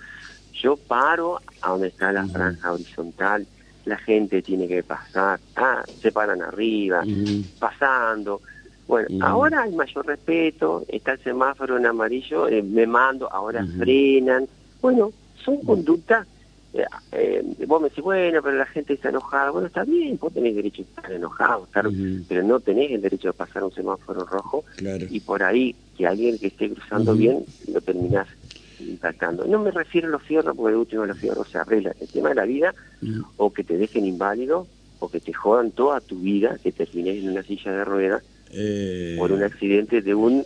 yo 0.53 0.77
paro 0.77 1.39
a 1.61 1.71
donde 1.71 1.87
está 1.87 2.11
la 2.11 2.25
franja 2.27 2.71
horizontal, 2.71 3.47
la 3.85 3.97
gente 3.97 4.43
tiene 4.43 4.67
que 4.67 4.83
pasar, 4.83 5.39
ah, 5.55 5.83
se 5.99 6.11
paran 6.11 6.41
arriba, 6.43 7.03
pasando. 7.57 8.41
Bueno, 8.87 9.25
ahora 9.25 9.63
hay 9.63 9.71
mayor 9.73 10.05
respeto, 10.05 10.83
está 10.87 11.13
el 11.13 11.19
semáforo 11.19 11.77
en 11.77 11.85
amarillo, 11.87 12.47
eh, 12.47 12.61
me 12.61 12.85
mando, 12.85 13.31
ahora 13.31 13.65
frenan. 13.77 14.47
Bueno, 14.81 15.11
son 15.43 15.57
conductas 15.61 16.27
eh, 16.73 17.43
vos 17.65 17.81
me 17.81 17.89
decís, 17.89 18.03
bueno, 18.03 18.41
pero 18.43 18.57
la 18.57 18.65
gente 18.65 18.93
está 18.93 19.09
enojada. 19.09 19.51
Bueno, 19.51 19.67
está 19.67 19.83
bien, 19.83 20.17
vos 20.19 20.33
tenés 20.33 20.55
derecho 20.55 20.81
a 20.81 20.85
estar 20.85 21.11
enojado, 21.11 21.65
estar, 21.65 21.89
pero 22.27 22.43
no 22.43 22.59
tenés 22.59 22.91
el 22.91 23.01
derecho 23.01 23.29
de 23.29 23.33
pasar 23.33 23.63
un 23.63 23.71
semáforo 23.71 24.25
rojo. 24.25 24.63
Y 25.09 25.19
por 25.19 25.43
ahí, 25.43 25.75
que 25.97 26.07
alguien 26.07 26.37
que 26.37 26.47
esté 26.47 26.69
cruzando 26.69 27.15
bien, 27.15 27.43
lo 27.71 27.81
terminás 27.81 28.27
impactando. 28.79 29.45
No 29.45 29.59
me 29.59 29.71
refiero 29.71 30.07
a 30.07 30.11
los 30.11 30.23
fierros, 30.23 30.55
porque 30.55 30.71
el 30.71 30.79
último 30.79 31.05
los 31.05 31.17
fierros 31.17 31.49
se 31.49 31.57
arregla. 31.57 31.93
El 31.99 32.07
tema 32.07 32.29
de 32.29 32.35
la 32.35 32.45
vida, 32.45 32.73
o 33.37 33.51
que 33.51 33.63
te 33.63 33.77
dejen 33.77 34.05
inválido, 34.05 34.67
o 34.99 35.09
que 35.09 35.19
te 35.19 35.33
jodan 35.33 35.71
toda 35.71 36.01
tu 36.01 36.19
vida, 36.19 36.57
que 36.61 36.71
termines 36.71 37.23
en 37.23 37.29
una 37.29 37.43
silla 37.43 37.71
de 37.71 37.85
ruedas, 37.85 38.23
eh... 38.51 39.15
por 39.17 39.31
un 39.31 39.43
accidente 39.43 40.01
de 40.01 40.15
un 40.15 40.45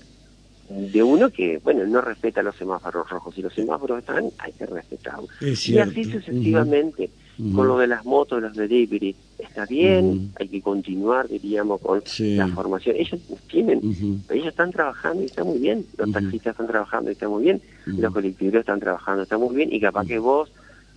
de 0.76 1.04
uno 1.04 1.30
que, 1.30 1.60
bueno, 1.64 1.86
no 1.86 2.02
respeta 2.02 2.42
los 2.42 2.56
semáforos 2.56 3.10
rojos. 3.10 3.36
Si 3.36 3.42
los 3.42 3.54
semáforos 3.54 4.00
están, 4.00 4.26
hay 4.40 4.52
que 4.54 4.66
respetarlos. 4.66 5.30
Y 5.42 5.78
así 5.78 6.04
sucesivamente, 6.06 7.10
con 7.56 7.68
lo 7.68 7.78
de 7.78 7.88
las 7.88 8.06
motos, 8.06 8.42
los 8.42 8.56
delivery, 8.56 9.16
está 9.40 9.66
bien, 9.66 10.32
hay 10.40 10.48
que 10.48 10.62
continuar, 10.62 11.28
diríamos, 11.28 11.82
con 11.82 12.02
la 12.20 12.48
formación. 12.48 12.96
Ellos 12.98 13.20
tienen, 13.48 14.24
ellos 14.30 14.48
están 14.48 14.72
trabajando 14.72 15.24
y 15.24 15.26
está 15.26 15.44
muy 15.44 15.60
bien, 15.60 15.86
los 15.98 16.12
taxistas 16.12 16.52
están 16.52 16.68
trabajando 16.68 17.10
y 17.10 17.14
está 17.14 17.28
muy 17.28 17.44
bien, 17.44 17.62
los 17.86 18.14
colectivos 18.14 18.56
están 18.56 18.80
trabajando 18.80 19.24
está 19.24 19.38
muy 19.38 19.56
bien, 19.56 19.74
y 19.74 19.80
capaz 19.80 20.06
que 20.06 20.20
vos 20.20 20.52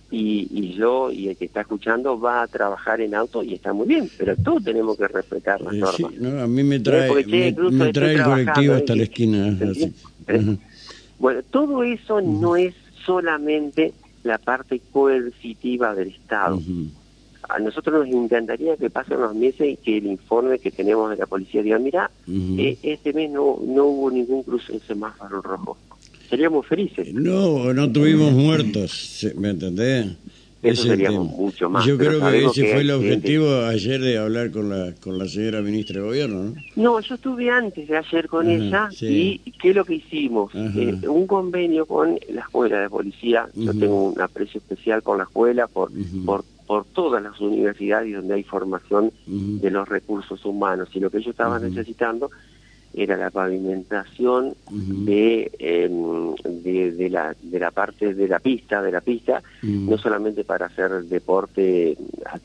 y, 0.09 0.47
y, 0.51 0.73
yo 0.73 1.11
y 1.11 1.27
el 1.29 1.37
que 1.37 1.45
está 1.45 1.61
escuchando 1.61 2.19
va 2.19 2.41
a 2.41 2.47
trabajar 2.47 3.01
en 3.01 3.13
auto 3.13 3.43
y 3.43 3.53
está 3.53 3.73
muy 3.73 3.87
bien, 3.87 4.09
pero 4.17 4.35
todos 4.37 4.63
tenemos 4.63 4.97
que 4.97 5.07
respetar 5.07 5.59
las 5.61 5.73
eh, 5.73 5.79
normas. 5.79 6.13
no, 6.19 6.41
a 6.41 6.47
mí 6.47 6.63
me 6.63 6.79
trae, 6.79 7.25
me, 7.25 7.91
trae 7.91 8.13
el 8.13 8.23
colectivo 8.23 8.73
hasta 8.73 8.95
la 8.95 9.03
esquina. 9.03 9.57
¿Eh? 10.27 10.57
Bueno, 11.19 11.41
todo 11.49 11.83
eso 11.83 12.21
no 12.21 12.55
es 12.55 12.73
solamente 13.05 13.93
la 14.23 14.37
parte 14.37 14.81
coercitiva 14.91 15.93
del 15.93 16.09
Estado. 16.09 16.59
A 17.49 17.59
nosotros 17.59 18.05
nos 18.07 18.15
encantaría 18.15 18.75
que 18.75 18.89
pasen 18.89 19.21
los 19.21 19.33
meses 19.33 19.67
y 19.69 19.77
que 19.77 19.97
el 19.97 20.07
informe 20.07 20.59
que 20.59 20.71
tenemos 20.71 21.09
de 21.09 21.17
la 21.17 21.25
policía 21.25 21.63
diga, 21.63 21.79
mira, 21.79 22.11
eh, 22.27 22.77
este 22.83 23.13
mes 23.13 23.31
no, 23.31 23.57
no 23.61 23.85
hubo 23.85 24.11
ningún 24.11 24.43
cruce 24.43 24.73
en 24.73 24.81
semáforo 24.81 25.41
rojo 25.41 25.77
seríamos 26.29 26.65
felices. 26.65 27.13
No, 27.13 27.73
no 27.73 27.91
tuvimos 27.91 28.31
muertos, 28.31 29.25
¿me 29.35 29.49
entendés? 29.49 30.07
Eso 30.61 30.83
seríamos 30.83 31.29
mucho 31.29 31.69
más. 31.69 31.85
Yo 31.85 31.97
creo 31.97 32.19
que 32.19 32.45
ese 32.45 32.71
fue 32.71 32.81
el 32.81 32.91
objetivo 32.91 33.65
ayer 33.65 34.01
de 34.01 34.17
hablar 34.17 34.51
con 34.51 34.69
la 34.69 34.93
con 34.95 35.17
la 35.17 35.27
señora 35.27 35.61
ministra 35.61 36.01
de 36.01 36.07
Gobierno, 36.07 36.43
¿no? 36.43 36.53
No, 36.75 36.99
yo 36.99 37.15
estuve 37.15 37.49
antes 37.49 37.87
de 37.87 37.97
ayer 37.97 38.27
con 38.27 38.49
ella 38.49 38.89
y 38.99 39.39
¿qué 39.61 39.69
es 39.69 39.75
lo 39.75 39.85
que 39.85 39.95
hicimos? 39.95 40.51
Eh, 40.55 41.07
un 41.07 41.27
convenio 41.27 41.85
con 41.85 42.19
la 42.29 42.41
escuela 42.41 42.81
de 42.81 42.89
policía. 42.89 43.47
Yo 43.53 43.71
tengo 43.73 44.11
un 44.11 44.21
aprecio 44.21 44.57
especial 44.59 45.01
por 45.03 45.17
la 45.17 45.23
escuela, 45.23 45.67
por, 45.67 45.91
por 46.25 46.43
por 46.67 46.83
todas 46.83 47.23
las 47.23 47.39
universidades 47.39 48.13
donde 48.13 48.35
hay 48.35 48.43
formación 48.43 49.11
de 49.25 49.71
los 49.71 49.87
recursos 49.87 50.43
humanos 50.45 50.89
y 50.93 50.99
lo 50.99 51.09
que 51.09 51.19
ellos 51.19 51.31
estaban 51.31 51.63
necesitando 51.63 52.29
era 52.93 53.15
la 53.17 53.29
pavimentación 53.29 54.55
de, 54.71 55.51
em, 55.59 56.35
de, 56.63 56.91
de, 56.91 57.09
la, 57.09 57.35
de 57.41 57.59
la 57.59 57.71
parte 57.71 58.13
de 58.13 58.27
la 58.27 58.39
pista, 58.39 58.81
de 58.81 58.91
la 58.91 59.01
pista, 59.01 59.43
no 59.61 59.97
solamente 59.97 60.43
para 60.43 60.67
hacer 60.67 61.03
deporte 61.03 61.97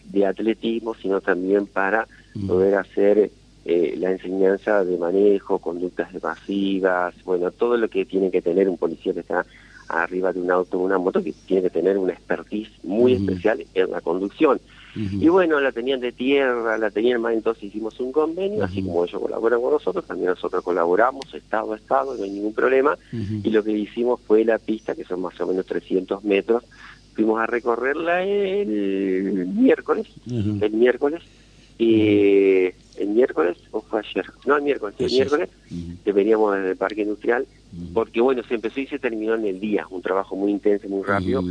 de 0.05 0.27
atletismo, 0.27 0.95
sino 0.95 1.21
también 1.21 1.67
para 1.67 2.07
poder 2.47 2.75
hacer 2.75 3.31
eh, 3.65 3.95
la 3.97 4.11
enseñanza 4.11 4.85
de 4.85 4.99
manejo, 4.99 5.59
conductas 5.59 6.13
evasivas, 6.15 7.15
bueno, 7.25 7.51
todo 7.53 7.77
lo 7.77 7.89
que 7.89 8.05
tiene 8.05 8.31
que 8.31 8.43
tener 8.43 8.69
un 8.69 8.77
policía 8.77 9.15
que 9.15 9.21
está 9.21 9.47
arriba 9.89 10.33
de 10.33 10.41
un 10.41 10.51
auto 10.51 10.79
o 10.79 10.83
una 10.83 10.99
moto, 10.99 11.23
que 11.23 11.33
tiene 11.47 11.63
que 11.63 11.71
tener 11.71 11.97
una 11.97 12.13
expertise 12.13 12.71
muy 12.83 13.13
especial 13.13 13.65
en 13.75 13.91
la 13.91 14.01
conducción. 14.01 14.61
Y 14.95 15.29
bueno, 15.29 15.61
la 15.61 15.73
tenían 15.73 16.01
de 16.01 16.13
tierra, 16.13 16.77
la 16.77 16.91
tenían 16.91 17.21
más, 17.21 17.33
entonces 17.35 17.65
hicimos 17.65 17.99
un 18.01 18.13
convenio, 18.13 18.65
así 18.65 18.83
como 18.83 19.05
ellos 19.05 19.21
colaboran 19.21 19.61
con 19.61 19.73
nosotros, 19.73 20.07
también 20.07 20.31
nosotros 20.31 20.63
colaboramos, 20.63 21.33
estado 21.33 21.73
a 21.73 21.77
estado, 21.77 22.15
no 22.17 22.25
hay 22.25 22.31
ningún 22.31 22.53
problema, 22.53 22.97
y 23.11 23.51
lo 23.51 23.65
que 23.65 23.73
hicimos 23.73 24.21
fue 24.21 24.45
la 24.45 24.59
pista, 24.59 24.95
que 24.95 25.05
son 25.05 25.23
más 25.23 25.41
o 25.41 25.47
menos 25.47 25.65
300 25.67 26.23
metros, 26.25 26.65
fuimos 27.15 27.41
a 27.41 27.47
recorrerla 27.47 28.23
el 28.23 29.47
miércoles, 29.55 30.07
el 30.27 30.73
miércoles, 30.73 31.23
y 31.79 32.67
el 32.99 33.09
miércoles, 33.09 33.57
o 33.71 33.81
fue 33.81 34.01
ayer, 34.01 34.27
no 34.47 34.57
el 34.57 34.63
miércoles, 34.63 34.95
el 34.99 35.11
miércoles, 35.11 35.49
que 36.05 36.13
veníamos 36.13 36.55
desde 36.55 36.71
el 36.73 36.77
parque 36.77 37.03
industrial, 37.03 37.47
porque 37.95 38.21
bueno, 38.21 38.43
se 38.45 38.55
empezó 38.55 38.79
y 38.81 38.87
se 38.87 38.99
terminó 38.99 39.35
en 39.35 39.47
el 39.47 39.59
día, 39.59 39.87
un 39.91 40.03
trabajo 40.03 40.37
muy 40.37 40.53
intenso, 40.53 40.87
muy 40.89 41.03
rápido, 41.03 41.43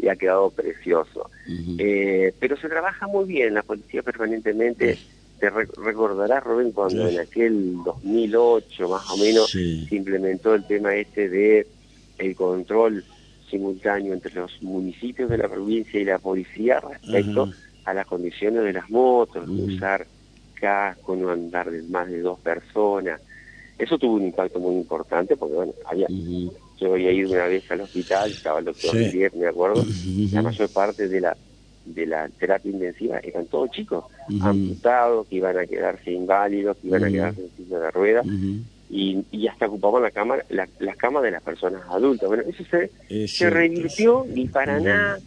y 0.00 0.08
ha 0.08 0.16
quedado 0.16 0.50
precioso. 0.50 1.30
eh, 1.78 2.32
pero 2.38 2.56
se 2.56 2.68
trabaja 2.68 3.06
muy 3.06 3.24
bien, 3.26 3.54
la 3.54 3.62
policía 3.62 4.02
permanentemente, 4.02 4.98
te 5.38 5.50
recordarás, 5.50 6.44
Rubén, 6.44 6.72
cuando 6.72 7.08
en 7.08 7.18
aquel 7.18 7.76
2008 7.84 8.88
más 8.88 9.10
o 9.10 9.16
menos 9.16 9.50
se 9.50 9.88
implementó 9.90 10.54
el 10.54 10.66
tema 10.66 10.94
este 10.94 11.28
de 11.28 11.66
el 12.18 12.36
control 12.36 13.02
simultáneo 13.50 14.12
entre 14.12 14.34
los 14.34 14.62
municipios 14.62 15.28
de 15.30 15.38
la 15.38 15.48
provincia 15.48 15.98
y 15.98 16.04
la 16.04 16.18
policía 16.18 16.80
respecto 16.80 17.50
a 17.84 17.94
las 17.94 18.06
condiciones 18.06 18.62
de 18.62 18.72
las 18.72 18.88
motos, 18.90 19.48
usar 19.48 20.06
casco, 20.54 21.16
no 21.16 21.30
andar 21.30 21.70
de 21.70 21.82
más 21.82 22.08
de 22.08 22.20
dos 22.20 22.38
personas. 22.38 23.20
Eso 23.78 23.98
tuvo 23.98 24.14
un 24.14 24.26
impacto 24.26 24.60
muy 24.60 24.76
importante 24.76 25.36
porque, 25.36 25.54
bueno, 25.54 25.72
había, 25.86 26.06
yo 26.80 26.94
había 26.94 27.12
ido 27.12 27.30
una 27.30 27.46
vez 27.46 27.70
al 27.70 27.82
hospital, 27.82 28.30
estaba 28.30 28.58
el 28.58 28.64
doctor 28.64 28.90
sí. 28.90 29.22
me 29.36 29.46
acuerdo, 29.46 29.84
la 30.32 30.42
mayor 30.42 30.68
parte 30.70 31.08
de 31.08 31.20
la 31.20 31.36
de 31.84 32.06
la 32.06 32.28
terapia 32.28 32.70
intensiva 32.70 33.18
eran 33.18 33.46
todos 33.46 33.70
chicos, 33.70 34.04
amputados, 34.40 35.26
que 35.26 35.36
iban 35.36 35.58
a 35.58 35.66
quedarse 35.66 36.12
inválidos, 36.12 36.76
que 36.76 36.88
iban 36.88 37.04
a 37.04 37.08
quedarse 37.08 37.40
en 37.40 37.50
silla 37.56 37.78
de 37.78 37.90
ruedas, 37.90 38.26
y, 38.90 39.24
y, 39.30 39.46
hasta 39.46 39.66
ocupaban 39.66 40.02
la 40.02 40.10
cama, 40.10 40.36
la, 40.50 40.68
las 40.80 40.96
camas 40.96 41.22
de 41.22 41.30
las 41.30 41.42
personas 41.42 41.82
adultas. 41.88 42.28
Bueno, 42.28 42.42
eso 42.46 42.64
se, 43.08 43.28
se 43.28 43.50
revirtió 43.50 44.26
y 44.34 44.48
para 44.48 44.80
nada 44.80 45.18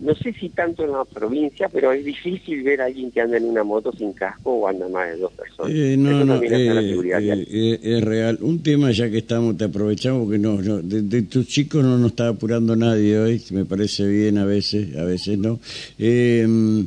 no 0.00 0.14
sé 0.14 0.32
si 0.32 0.48
tanto 0.50 0.84
en 0.84 0.92
la 0.92 1.04
provincia, 1.04 1.68
pero 1.68 1.92
es 1.92 2.04
difícil 2.04 2.62
ver 2.62 2.80
a 2.80 2.84
alguien 2.84 3.10
que 3.10 3.20
anda 3.20 3.36
en 3.36 3.44
una 3.44 3.64
moto 3.64 3.92
sin 3.92 4.12
casco 4.12 4.52
o 4.52 4.68
anda 4.68 4.88
más 4.88 5.10
de 5.10 5.16
dos 5.16 5.32
personas. 5.32 5.72
Eh, 5.74 5.96
no, 5.98 6.24
no, 6.24 6.40
eh, 6.40 7.46
eh, 7.50 7.80
es 7.82 8.04
real. 8.04 8.38
Un 8.40 8.62
tema 8.62 8.92
ya 8.92 9.10
que 9.10 9.18
estamos, 9.18 9.56
te 9.56 9.64
aprovechamos 9.64 10.24
porque 10.24 10.38
no, 10.38 10.56
de, 10.58 11.22
tus 11.22 11.48
chicos 11.48 11.82
no 11.82 11.98
nos 11.98 12.12
está 12.12 12.28
apurando 12.28 12.76
nadie 12.76 13.18
hoy, 13.18 13.42
me 13.50 13.64
parece 13.64 14.06
bien 14.06 14.38
a 14.38 14.44
veces, 14.44 14.96
a 14.96 15.02
veces 15.02 15.36
no. 15.36 15.58
Em, 15.98 16.86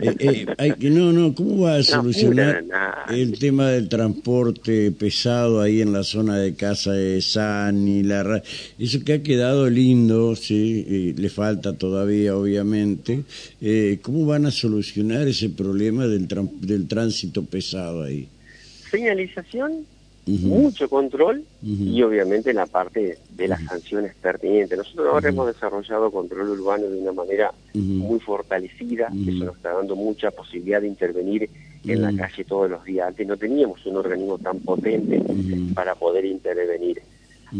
hay, 0.58 0.74
no, 0.90 1.12
no, 1.12 1.34
¿cómo 1.34 1.62
va 1.62 1.76
a 1.76 1.82
solucionar 1.82 2.64
el 3.10 3.36
tema 3.38 3.70
del 3.70 3.88
transporte 3.88 4.92
pesado 4.92 5.60
ahí 5.60 5.80
en 5.80 5.92
la 5.92 6.04
zona 6.04 6.38
de 6.38 6.54
casa 6.54 6.92
de 6.92 7.20
San 7.20 7.88
y 7.88 8.04
la... 8.04 8.42
Eso 8.78 9.04
que 9.04 9.14
ha 9.14 9.22
quedado 9.22 9.68
lindo, 9.68 10.36
sí, 10.36 11.14
le 11.16 11.28
falta 11.28 11.72
todavía, 11.72 12.36
obviamente, 12.44 13.24
eh, 13.60 13.98
¿cómo 14.02 14.26
van 14.26 14.46
a 14.46 14.50
solucionar 14.50 15.26
ese 15.26 15.50
problema 15.50 16.06
del, 16.06 16.28
del 16.60 16.86
tránsito 16.86 17.44
pesado 17.44 18.02
ahí? 18.02 18.28
Señalización, 18.90 19.86
mucho 20.26 20.88
control 20.88 21.44
y 21.62 22.02
obviamente 22.02 22.52
la 22.54 22.66
parte 22.66 23.18
de 23.30 23.48
las 23.48 23.62
sanciones 23.64 24.14
pertinentes. 24.14 24.78
Nosotros 24.78 25.08
ahora 25.12 25.28
hemos 25.28 25.46
desarrollado 25.48 26.10
control 26.10 26.50
urbano 26.50 26.86
de 26.86 26.98
una 26.98 27.12
manera 27.12 27.52
muy 27.74 28.20
fortalecida, 28.20 29.08
eso 29.08 29.44
nos 29.44 29.56
está 29.56 29.74
dando 29.74 29.96
mucha 29.96 30.30
posibilidad 30.30 30.80
de 30.80 30.88
intervenir 30.88 31.50
en 31.86 32.02
la 32.02 32.14
calle 32.14 32.44
todos 32.44 32.70
los 32.70 32.84
días. 32.84 33.08
Antes 33.08 33.26
no 33.26 33.36
teníamos 33.36 33.84
un 33.84 33.96
organismo 33.96 34.38
tan 34.38 34.60
potente 34.60 35.20
para 35.74 35.94
poder 35.94 36.24
intervenir. 36.24 37.02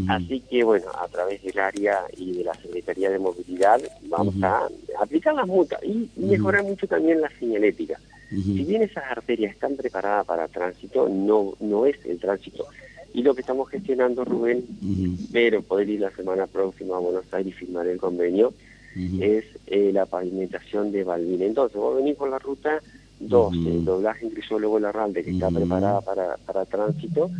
Así 0.09 0.41
que, 0.41 0.65
bueno, 0.65 0.87
a 1.01 1.07
través 1.09 1.43
del 1.43 1.59
área 1.59 2.01
y 2.17 2.33
de 2.39 2.45
la 2.45 2.55
Secretaría 2.55 3.11
de 3.11 3.19
Movilidad 3.19 3.81
vamos 4.09 4.35
a 4.43 4.69
aplicar 5.01 5.35
las 5.35 5.47
multas 5.47 5.83
y 5.85 6.09
mejorar 6.17 6.65
mucho 6.65 6.87
también 6.87 7.21
la 7.21 7.31
señalética. 7.39 7.99
Si 8.31 8.65
bien 8.65 8.83
esas 8.83 9.05
arterias 9.05 9.53
están 9.53 9.77
preparadas 9.77 10.27
para 10.27 10.49
tránsito, 10.49 11.09
no, 11.09 11.55
no 11.61 11.87
es 11.87 11.97
el 12.05 12.19
tránsito. 12.19 12.67
Y 13.13 13.23
lo 13.23 13.35
que 13.35 13.43
estamos 13.43 13.69
gestionando, 13.69 14.25
Rubén, 14.25 14.65
pero 15.33 15.63
poder 15.63 15.89
ir 15.89 16.01
la 16.01 16.11
semana 16.11 16.49
próxima 16.49 16.97
a 16.97 17.01
Buenos 17.01 17.33
Aires 17.33 17.55
y 17.55 17.57
firmar 17.57 17.87
el 17.87 17.99
convenio, 17.99 18.53
es 19.21 19.45
eh, 19.67 19.91
la 19.93 20.07
pavimentación 20.07 20.91
de 20.91 21.05
Balvin. 21.05 21.43
Entonces, 21.43 21.77
vos 21.77 21.97
venís 21.97 22.17
por 22.17 22.31
la 22.31 22.39
ruta 22.39 22.81
Dos, 23.21 23.55
el 23.55 23.85
doblaje 23.85 24.27
en 24.27 24.33
Crisólogo 24.33 24.79
Larralde, 24.79 25.25
que 25.25 25.31
está 25.31 25.49
preparada 25.49 26.01
para, 26.01 26.37
para 26.45 26.67
tránsito, 26.67 27.31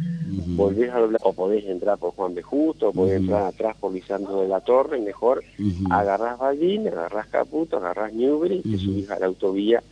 volvés 0.57 0.91
a 0.91 1.01
doblar, 1.01 1.21
o 1.25 1.33
podés 1.33 1.65
entrar 1.65 1.99
por 1.99 2.13
Juan 2.13 2.35
de 2.35 2.43
Justo, 2.43 2.89
o 2.89 2.93
podés 2.93 3.21
entrar 3.21 3.43
atrás 3.43 3.77
por 3.79 3.93
Lisandro 3.93 4.41
de 4.41 4.49
la 4.49 4.61
Torre, 4.61 5.01
mejor, 5.01 5.43
agarrás 5.91 6.39
Ballín, 6.39 6.89
agarrás 6.89 7.27
Caputo, 7.27 7.77
agarrás 7.77 8.13
Newbery, 8.15 8.63
te 8.63 8.79
subís 8.79 9.11
a 9.11 9.19
la 9.19 9.27
autovía, 9.27 9.83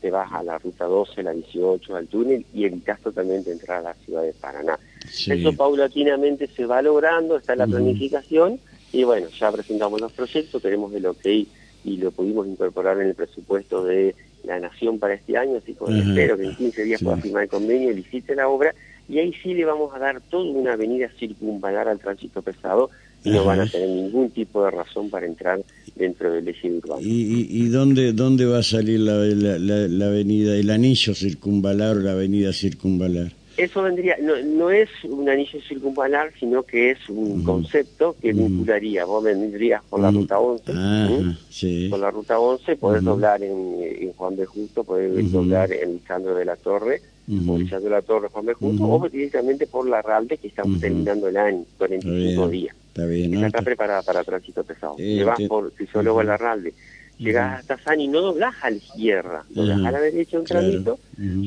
te 0.00 0.10
vas 0.10 0.32
a 0.32 0.42
la 0.42 0.58
ruta 0.58 0.86
12, 0.86 1.22
la 1.22 1.32
18, 1.32 1.96
al 1.96 2.06
túnel, 2.06 2.46
y 2.54 2.64
evitas 2.64 3.00
totalmente 3.00 3.52
entrar 3.52 3.80
a 3.80 3.90
la 3.90 3.94
ciudad 3.94 4.22
de 4.22 4.32
Paraná. 4.32 4.78
Eso 5.26 5.52
paulatinamente 5.52 6.46
se 6.46 6.66
va 6.66 6.80
logrando, 6.82 7.36
está 7.36 7.56
la 7.56 7.66
planificación, 7.66 8.58
Y 8.92 9.04
bueno, 9.04 9.28
ya 9.28 9.50
presentamos 9.50 10.00
los 10.00 10.12
proyectos, 10.12 10.62
tenemos 10.62 10.92
el 10.94 11.06
OK 11.06 11.26
y 11.84 11.96
lo 11.96 12.10
pudimos 12.10 12.46
incorporar 12.46 13.00
en 13.00 13.08
el 13.08 13.14
presupuesto 13.14 13.84
de 13.84 14.14
la 14.44 14.58
Nación 14.60 14.98
para 14.98 15.14
este 15.14 15.36
año, 15.36 15.58
así 15.58 15.74
que 15.74 15.98
espero 15.98 16.36
que 16.36 16.44
en 16.44 16.56
15 16.56 16.84
días 16.84 17.02
pueda 17.02 17.16
firmar 17.16 17.44
el 17.44 17.48
convenio 17.48 17.90
y 17.90 17.94
licite 17.94 18.34
la 18.34 18.48
obra, 18.48 18.74
y 19.08 19.18
ahí 19.18 19.32
sí 19.42 19.54
le 19.54 19.64
vamos 19.64 19.94
a 19.94 19.98
dar 19.98 20.20
toda 20.20 20.50
una 20.50 20.72
avenida 20.72 21.08
circunvalar 21.18 21.88
al 21.88 21.98
tránsito 21.98 22.42
pesado, 22.42 22.90
y 23.24 23.30
no 23.30 23.44
van 23.44 23.60
a 23.60 23.66
tener 23.66 23.88
ningún 23.88 24.30
tipo 24.30 24.64
de 24.64 24.72
razón 24.72 25.08
para 25.08 25.26
entrar 25.26 25.60
dentro 25.94 26.32
del 26.32 26.48
eje 26.48 26.72
urbano. 26.72 27.00
¿Y, 27.00 27.46
y, 27.50 27.68
dónde, 27.68 28.12
dónde 28.12 28.46
va 28.46 28.58
a 28.58 28.62
salir 28.64 28.98
la, 28.98 29.14
la, 29.14 29.58
la 29.58 30.06
avenida, 30.06 30.56
el 30.56 30.70
anillo 30.70 31.14
circunvalar 31.14 31.98
o 31.98 32.00
la 32.00 32.12
avenida 32.12 32.52
circunvalar? 32.52 33.32
Eso 33.56 33.82
vendría, 33.82 34.16
no, 34.20 34.36
no 34.42 34.70
es 34.70 34.88
un 35.04 35.28
anillo 35.28 35.60
circunvalar, 35.68 36.32
sino 36.38 36.62
que 36.62 36.92
es 36.92 37.08
un 37.08 37.44
concepto 37.44 38.16
que 38.20 38.32
vincularía, 38.32 39.04
vos 39.04 39.22
vendrías 39.22 39.82
por 39.90 40.00
la 40.00 40.10
ruta 40.10 40.38
11, 40.38 41.88
por 41.90 41.98
la 41.98 42.10
ruta 42.10 42.38
11 42.38 42.76
podés 42.76 43.04
doblar 43.04 43.42
en, 43.42 44.12
Juan 44.14 44.36
de 44.36 44.46
Justo, 44.46 44.84
podés 44.84 45.30
doblar 45.30 45.72
en 45.72 45.94
Lisandro 45.94 46.34
de 46.34 46.44
la 46.44 46.56
Torre, 46.56 47.02
o 47.28 47.58
Lisandro 47.58 47.90
de 47.90 47.96
la 47.96 48.02
Torre, 48.02 48.28
Juan 48.28 48.46
de 48.46 48.54
Justo, 48.54 48.84
o 48.84 49.08
directamente 49.08 49.66
por 49.66 49.86
la 49.86 50.00
Ralde, 50.00 50.38
que 50.38 50.48
estamos 50.48 50.80
terminando 50.80 51.28
el 51.28 51.36
año, 51.36 51.64
45 51.76 52.48
días. 52.48 52.74
Está 52.88 53.06
bien, 53.06 53.34
Está 53.34 53.46
acá 53.46 53.62
preparada 53.62 54.02
para 54.02 54.24
tránsito 54.24 54.64
pesado. 54.64 54.96
Eh, 54.98 55.24
vas 55.24 55.40
por, 55.48 55.72
si 55.76 55.86
solo 55.86 56.14
va 56.14 56.24
la 56.24 56.36
Ralde, 56.36 56.74
llegás 57.22 57.60
hasta 57.60 57.78
San 57.78 58.00
y 58.00 58.08
no 58.08 58.20
doblás 58.20 58.54
a 58.62 58.70
la 58.70 58.76
izquierda, 58.76 59.44
doblás 59.50 59.84
a 59.84 59.90
la 59.90 60.00
derecha 60.00 60.38
un 60.38 60.44
tramito, 60.44 60.98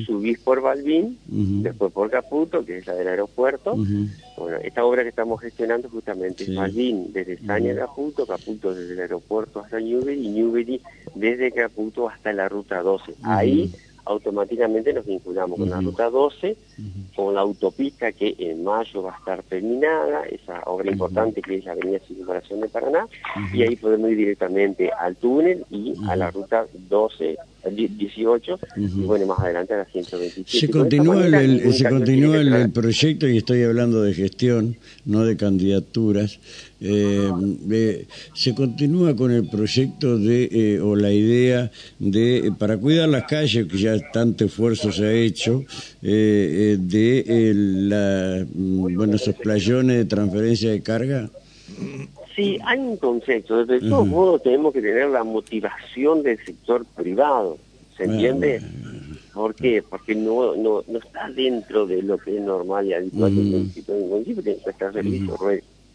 subís 0.05 0.39
por 0.39 0.61
Balbín, 0.61 1.17
después 1.27 1.91
por 1.91 2.09
Caputo, 2.09 2.65
que 2.65 2.77
es 2.77 2.87
la 2.87 2.95
del 2.95 3.07
aeropuerto. 3.07 3.75
Bueno, 4.37 4.57
esta 4.63 4.83
obra 4.83 5.03
que 5.03 5.09
estamos 5.09 5.39
gestionando 5.41 5.89
justamente 5.89 6.43
es 6.43 6.55
Balbín 6.55 7.13
desde 7.13 7.37
San 7.45 7.69
a 7.69 7.75
Caputo, 7.75 8.25
Caputo 8.25 8.73
desde 8.73 8.93
el 8.93 8.99
aeropuerto 9.01 9.59
hasta 9.59 9.79
Newbery 9.79 10.25
y 10.25 10.29
Newbery 10.29 10.81
desde 11.15 11.51
Caputo 11.51 12.09
hasta 12.09 12.33
la 12.33 12.49
ruta 12.49 12.81
12. 12.81 13.15
Ahí 13.23 13.73
automáticamente 14.05 14.93
nos 14.93 15.05
vinculamos 15.05 15.59
con 15.59 15.69
la 15.69 15.81
ruta 15.81 16.09
12, 16.09 16.55
con 17.15 17.33
la 17.33 17.41
autopista 17.41 18.11
que 18.11 18.35
en 18.37 18.63
mayo 18.63 19.03
va 19.03 19.13
a 19.15 19.17
estar 19.17 19.43
terminada, 19.43 20.23
esa 20.25 20.61
obra 20.65 20.91
importante 20.91 21.41
que 21.41 21.57
es 21.57 21.65
la 21.65 21.73
Avenida 21.73 21.99
Circunvalación 22.07 22.61
de 22.61 22.69
Paraná, 22.69 23.07
y 23.53 23.63
ahí 23.63 23.75
podemos 23.75 24.11
ir 24.11 24.17
directamente 24.17 24.91
al 24.91 25.15
túnel 25.15 25.65
y 25.69 25.93
a 26.07 26.15
la 26.15 26.31
ruta 26.31 26.65
12 26.73 27.37
18 27.71 28.59
y 28.77 28.87
bueno, 29.01 29.25
más 29.25 29.39
adelante 29.39 29.73
a 29.73 29.77
la 29.77 29.85
127. 29.85 30.67
Se 30.67 30.69
continúa, 30.69 31.25
el, 31.25 31.73
se 31.73 31.89
continúa 31.89 32.37
el, 32.37 32.71
proyecto 32.71 33.27
y 33.27 33.37
estoy 33.37 33.63
hablando 33.63 34.01
de 34.01 34.13
gestión, 34.13 34.77
no 35.05 35.25
de 35.25 35.37
candidaturas. 35.37 36.39
Eh, 36.81 37.31
eh, 37.71 38.05
se 38.33 38.53
continúa 38.53 39.15
con 39.15 39.31
el 39.31 39.47
proyecto 39.49 40.17
de 40.17 40.49
eh, 40.51 40.79
o 40.81 40.95
la 40.95 41.11
idea 41.11 41.71
de 41.99 42.51
para 42.59 42.77
cuidar 42.77 43.09
las 43.09 43.23
calles 43.23 43.65
que 43.67 43.77
ya 43.77 43.97
tanto 44.11 44.45
esfuerzo 44.45 44.91
se 44.91 45.05
ha 45.05 45.13
hecho 45.13 45.63
de 46.01 47.53
la 47.55 48.45
mm, 48.53 48.93
bueno 48.93 49.15
esos 49.15 49.35
playones 49.35 49.97
de 49.97 50.05
transferencia 50.05 50.69
de 50.71 50.81
carga 50.81 51.29
Sí, 52.35 52.59
hay 52.65 52.79
un 52.79 52.97
concepto. 52.97 53.65
De 53.65 53.79
todos 53.79 54.07
modos, 54.07 54.43
tenemos 54.43 54.73
que 54.73 54.81
tener 54.81 55.09
la 55.09 55.23
motivación 55.23 56.21
del 56.23 56.37
sector 56.45 56.85
privado. 56.85 57.57
¿Se 57.95 58.03
entiende? 58.03 58.61
¿Por 59.33 59.55
qué? 59.55 59.81
Porque 59.81 60.15
no, 60.15 60.55
no, 60.55 60.83
no 60.87 60.99
está 60.99 61.29
dentro 61.29 61.85
de 61.85 62.01
lo 62.01 62.17
que 62.17 62.37
es 62.37 62.41
normal 62.41 62.87
y 62.87 62.93
habitual 62.93 63.31
uh 63.31 63.35
-huh. 63.35 63.51
municipio. 63.51 63.93
Un 63.95 64.09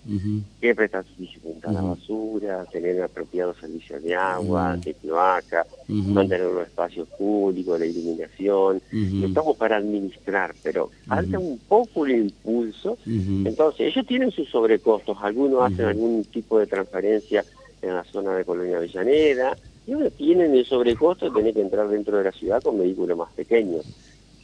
tiene 0.04 0.42
que 0.60 0.74
prestar 0.74 1.04
prestar 1.04 1.04
servicios 1.04 1.64
a 1.64 1.72
la 1.72 1.82
basura, 1.82 2.64
tener 2.66 3.02
apropiados 3.02 3.56
servicios 3.58 4.02
de 4.02 4.14
agua, 4.14 4.76
de 4.76 4.94
cloaca, 4.94 5.66
mantener 5.88 6.46
los 6.46 6.66
espacios 6.66 7.08
públicos, 7.08 7.78
la 7.78 7.86
iluminación. 7.86 8.80
Estamos 9.22 9.56
para 9.56 9.76
administrar, 9.76 10.54
pero 10.62 10.90
falta 11.06 11.38
un 11.38 11.58
poco 11.58 12.06
el 12.06 12.12
impulso. 12.12 12.98
Entonces, 13.06 13.92
ellos 13.92 14.06
tienen 14.06 14.30
sus 14.30 14.48
sobrecostos. 14.48 15.16
Algunos 15.20 15.70
hacen 15.70 15.86
algún 15.86 16.24
tipo 16.24 16.58
de 16.58 16.66
transferencia 16.66 17.44
en 17.82 17.94
la 17.94 18.04
zona 18.04 18.34
de 18.34 18.44
Colonia 18.44 18.76
Avellaneda, 18.76 19.56
y 19.86 19.94
uno 19.94 20.10
tienen 20.10 20.54
el 20.54 20.64
sobrecosto 20.66 21.24
de 21.26 21.32
tener 21.32 21.54
que 21.54 21.62
entrar 21.62 21.88
dentro 21.88 22.18
de 22.18 22.24
la 22.24 22.32
ciudad 22.32 22.62
con 22.62 22.78
vehículos 22.78 23.16
más 23.16 23.32
pequeños. 23.32 23.86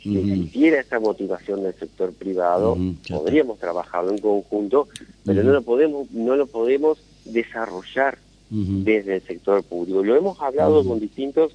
Si 0.07 0.19
existiera 0.19 0.81
esa 0.81 1.01
motivación 1.01 1.63
del 1.65 1.75
sector 1.75 2.13
privado, 2.13 2.79
podríamos 3.09 3.59
trabajarlo 3.59 4.13
en 4.13 4.19
conjunto, 4.19 4.89
pero 5.25 5.43
no 5.43 5.53
lo 5.53 5.63
podemos, 5.63 6.11
no 6.13 6.37
lo 6.37 6.47
podemos 6.47 6.99
desarrollar 7.25 8.19
desde 8.51 9.17
el 9.17 9.23
sector 9.23 9.65
público. 9.65 10.05
Lo 10.05 10.15
hemos 10.15 10.41
hablado 10.41 10.85
con 10.87 11.01
distintos 11.01 11.53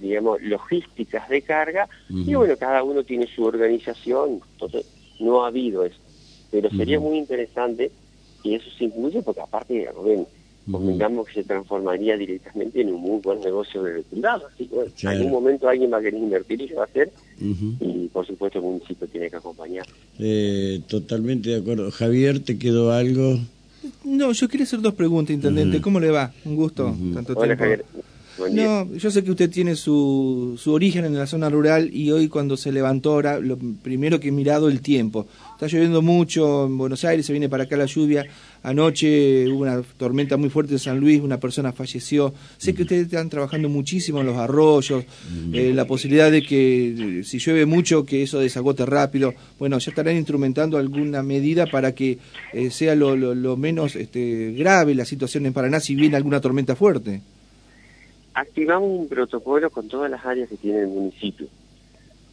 digamos, 0.00 0.42
logísticas 0.42 1.28
de 1.28 1.42
carga, 1.42 1.88
y 2.08 2.34
bueno, 2.34 2.56
cada 2.56 2.84
uno 2.84 3.02
tiene 3.02 3.26
su 3.26 3.42
organización, 3.44 4.40
entonces 4.52 4.86
no 5.18 5.44
ha 5.44 5.48
habido 5.48 5.84
eso. 5.84 5.98
Pero 6.50 6.70
sería 6.70 7.00
muy 7.00 7.18
interesante 7.18 7.90
que 8.42 8.54
eso 8.54 8.70
se 8.78 8.84
incluya, 8.84 9.22
porque 9.22 9.40
aparte, 9.40 9.88
ven, 10.04 10.26
convengamos 10.70 11.26
que 11.28 11.34
se 11.34 11.44
transformaría 11.44 12.16
directamente 12.16 12.80
en 12.80 12.92
un 12.92 13.00
muy 13.00 13.20
buen 13.20 13.40
negocio 13.40 13.82
de 13.82 14.02
privado. 14.02 14.46
Así 14.52 14.66
que 14.66 14.76
en 15.02 15.08
algún 15.08 15.30
momento 15.30 15.68
alguien 15.68 15.92
va 15.92 15.98
a 15.98 16.00
querer 16.00 16.20
invertir 16.20 16.60
y 16.60 16.68
lo 16.68 16.76
va 16.76 16.82
a 16.82 16.86
hacer, 16.86 17.10
y 17.38 18.08
por 18.08 18.26
supuesto 18.26 18.58
el 18.58 18.64
municipio 18.64 19.06
tiene 19.06 19.30
que 19.30 19.36
acompañar. 19.36 19.86
Eh, 20.18 20.80
totalmente 20.88 21.50
de 21.50 21.56
acuerdo. 21.56 21.90
Javier, 21.90 22.40
¿te 22.40 22.58
quedó 22.58 22.92
algo? 22.92 23.38
No, 24.04 24.32
yo 24.32 24.48
quería 24.48 24.64
hacer 24.64 24.80
dos 24.80 24.94
preguntas, 24.94 25.34
intendente. 25.34 25.80
¿Cómo 25.80 26.00
le 26.00 26.10
va? 26.10 26.32
Un 26.44 26.56
gusto. 26.56 26.94
Tanto 27.14 27.34
Hola, 27.36 27.56
Javier. 27.56 27.84
No, 28.38 28.94
yo 28.94 29.10
sé 29.10 29.24
que 29.24 29.30
usted 29.30 29.50
tiene 29.50 29.76
su, 29.76 30.58
su 30.58 30.72
origen 30.72 31.04
en 31.04 31.16
la 31.16 31.26
zona 31.26 31.48
rural 31.48 31.90
y 31.92 32.10
hoy 32.10 32.28
cuando 32.28 32.56
se 32.56 32.70
levantó 32.70 33.12
ahora, 33.12 33.40
lo 33.40 33.56
primero 33.56 34.20
que 34.20 34.28
he 34.28 34.32
mirado 34.32 34.68
el 34.68 34.80
tiempo. 34.80 35.26
Está 35.52 35.66
lloviendo 35.66 36.02
mucho 36.02 36.66
en 36.66 36.76
Buenos 36.76 37.04
Aires, 37.04 37.24
se 37.24 37.32
viene 37.32 37.48
para 37.48 37.64
acá 37.64 37.76
la 37.76 37.86
lluvia. 37.86 38.26
Anoche 38.62 39.48
hubo 39.48 39.62
una 39.62 39.80
tormenta 39.96 40.36
muy 40.36 40.50
fuerte 40.50 40.74
en 40.74 40.78
San 40.78 41.00
Luis, 41.00 41.20
una 41.20 41.40
persona 41.40 41.72
falleció. 41.72 42.34
Sé 42.58 42.74
que 42.74 42.82
ustedes 42.82 43.06
están 43.06 43.30
trabajando 43.30 43.68
muchísimo 43.68 44.20
en 44.20 44.26
los 44.26 44.36
arroyos, 44.36 45.04
eh, 45.52 45.72
la 45.74 45.86
posibilidad 45.86 46.30
de 46.30 46.42
que 46.42 47.22
si 47.24 47.38
llueve 47.38 47.64
mucho, 47.64 48.04
que 48.04 48.22
eso 48.22 48.38
desagote 48.38 48.84
rápido. 48.84 49.32
Bueno, 49.58 49.78
ya 49.78 49.90
estarán 49.90 50.16
instrumentando 50.16 50.76
alguna 50.76 51.22
medida 51.22 51.66
para 51.66 51.94
que 51.94 52.18
eh, 52.52 52.70
sea 52.70 52.94
lo, 52.94 53.16
lo, 53.16 53.34
lo 53.34 53.56
menos 53.56 53.96
este, 53.96 54.52
grave 54.52 54.94
la 54.94 55.04
situación 55.04 55.46
en 55.46 55.52
Paraná 55.52 55.80
si 55.80 55.94
viene 55.94 56.16
alguna 56.16 56.40
tormenta 56.40 56.76
fuerte 56.76 57.22
activamos 58.36 58.90
un 58.90 59.08
protocolo 59.08 59.70
con 59.70 59.88
todas 59.88 60.10
las 60.10 60.24
áreas 60.24 60.50
que 60.50 60.58
tiene 60.58 60.80
el 60.80 60.88
municipio. 60.88 61.48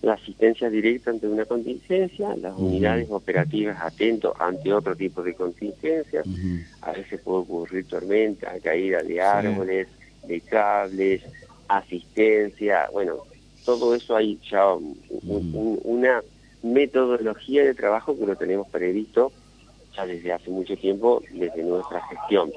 La 0.02 0.14
asistencia 0.14 0.70
directa 0.70 1.12
ante 1.12 1.28
una 1.28 1.46
contingencia, 1.46 2.36
las 2.36 2.58
unidades 2.58 3.08
operativas 3.10 3.82
atentos 3.82 4.34
ante 4.38 4.74
otro 4.74 4.98
tipo 4.98 5.24
de 5.24 5.34
contingencias. 5.34 6.26
A 6.82 6.92
veces 6.92 7.22
puede 7.22 7.40
ocurrir 7.40 7.88
tormenta, 7.88 8.52
caída 8.62 9.02
de 9.02 9.22
árboles, 9.22 9.88
de 10.28 10.42
cables, 10.42 11.24
asistencia. 11.70 12.90
Bueno, 12.92 13.20
todo 13.64 13.96
eso 13.96 14.18
hay 14.18 14.38
ya 14.52 14.74
una 14.74 16.22
metodología 16.64 17.64
de 17.64 17.74
trabajo 17.74 18.18
que 18.20 18.26
lo 18.26 18.36
tenemos 18.36 18.68
previsto 18.68 19.32
ya 19.96 20.06
desde 20.06 20.34
hace 20.34 20.50
mucho 20.50 20.76
tiempo, 20.76 21.24
desde 21.32 21.64
nuestra 21.64 22.02
gestión. 22.08 22.52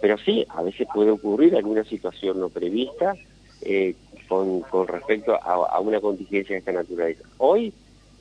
Pero 0.00 0.18
sí, 0.18 0.46
a 0.48 0.62
veces 0.62 0.86
puede 0.92 1.10
ocurrir 1.10 1.56
alguna 1.56 1.84
situación 1.84 2.40
no 2.40 2.48
prevista 2.48 3.14
eh, 3.62 3.94
con, 4.28 4.60
con, 4.62 4.86
respecto 4.88 5.34
a, 5.34 5.80
una 5.80 6.00
contingencia 6.00 6.54
de 6.54 6.58
esta 6.58 6.72
naturaleza. 6.72 7.24
Hoy 7.38 7.72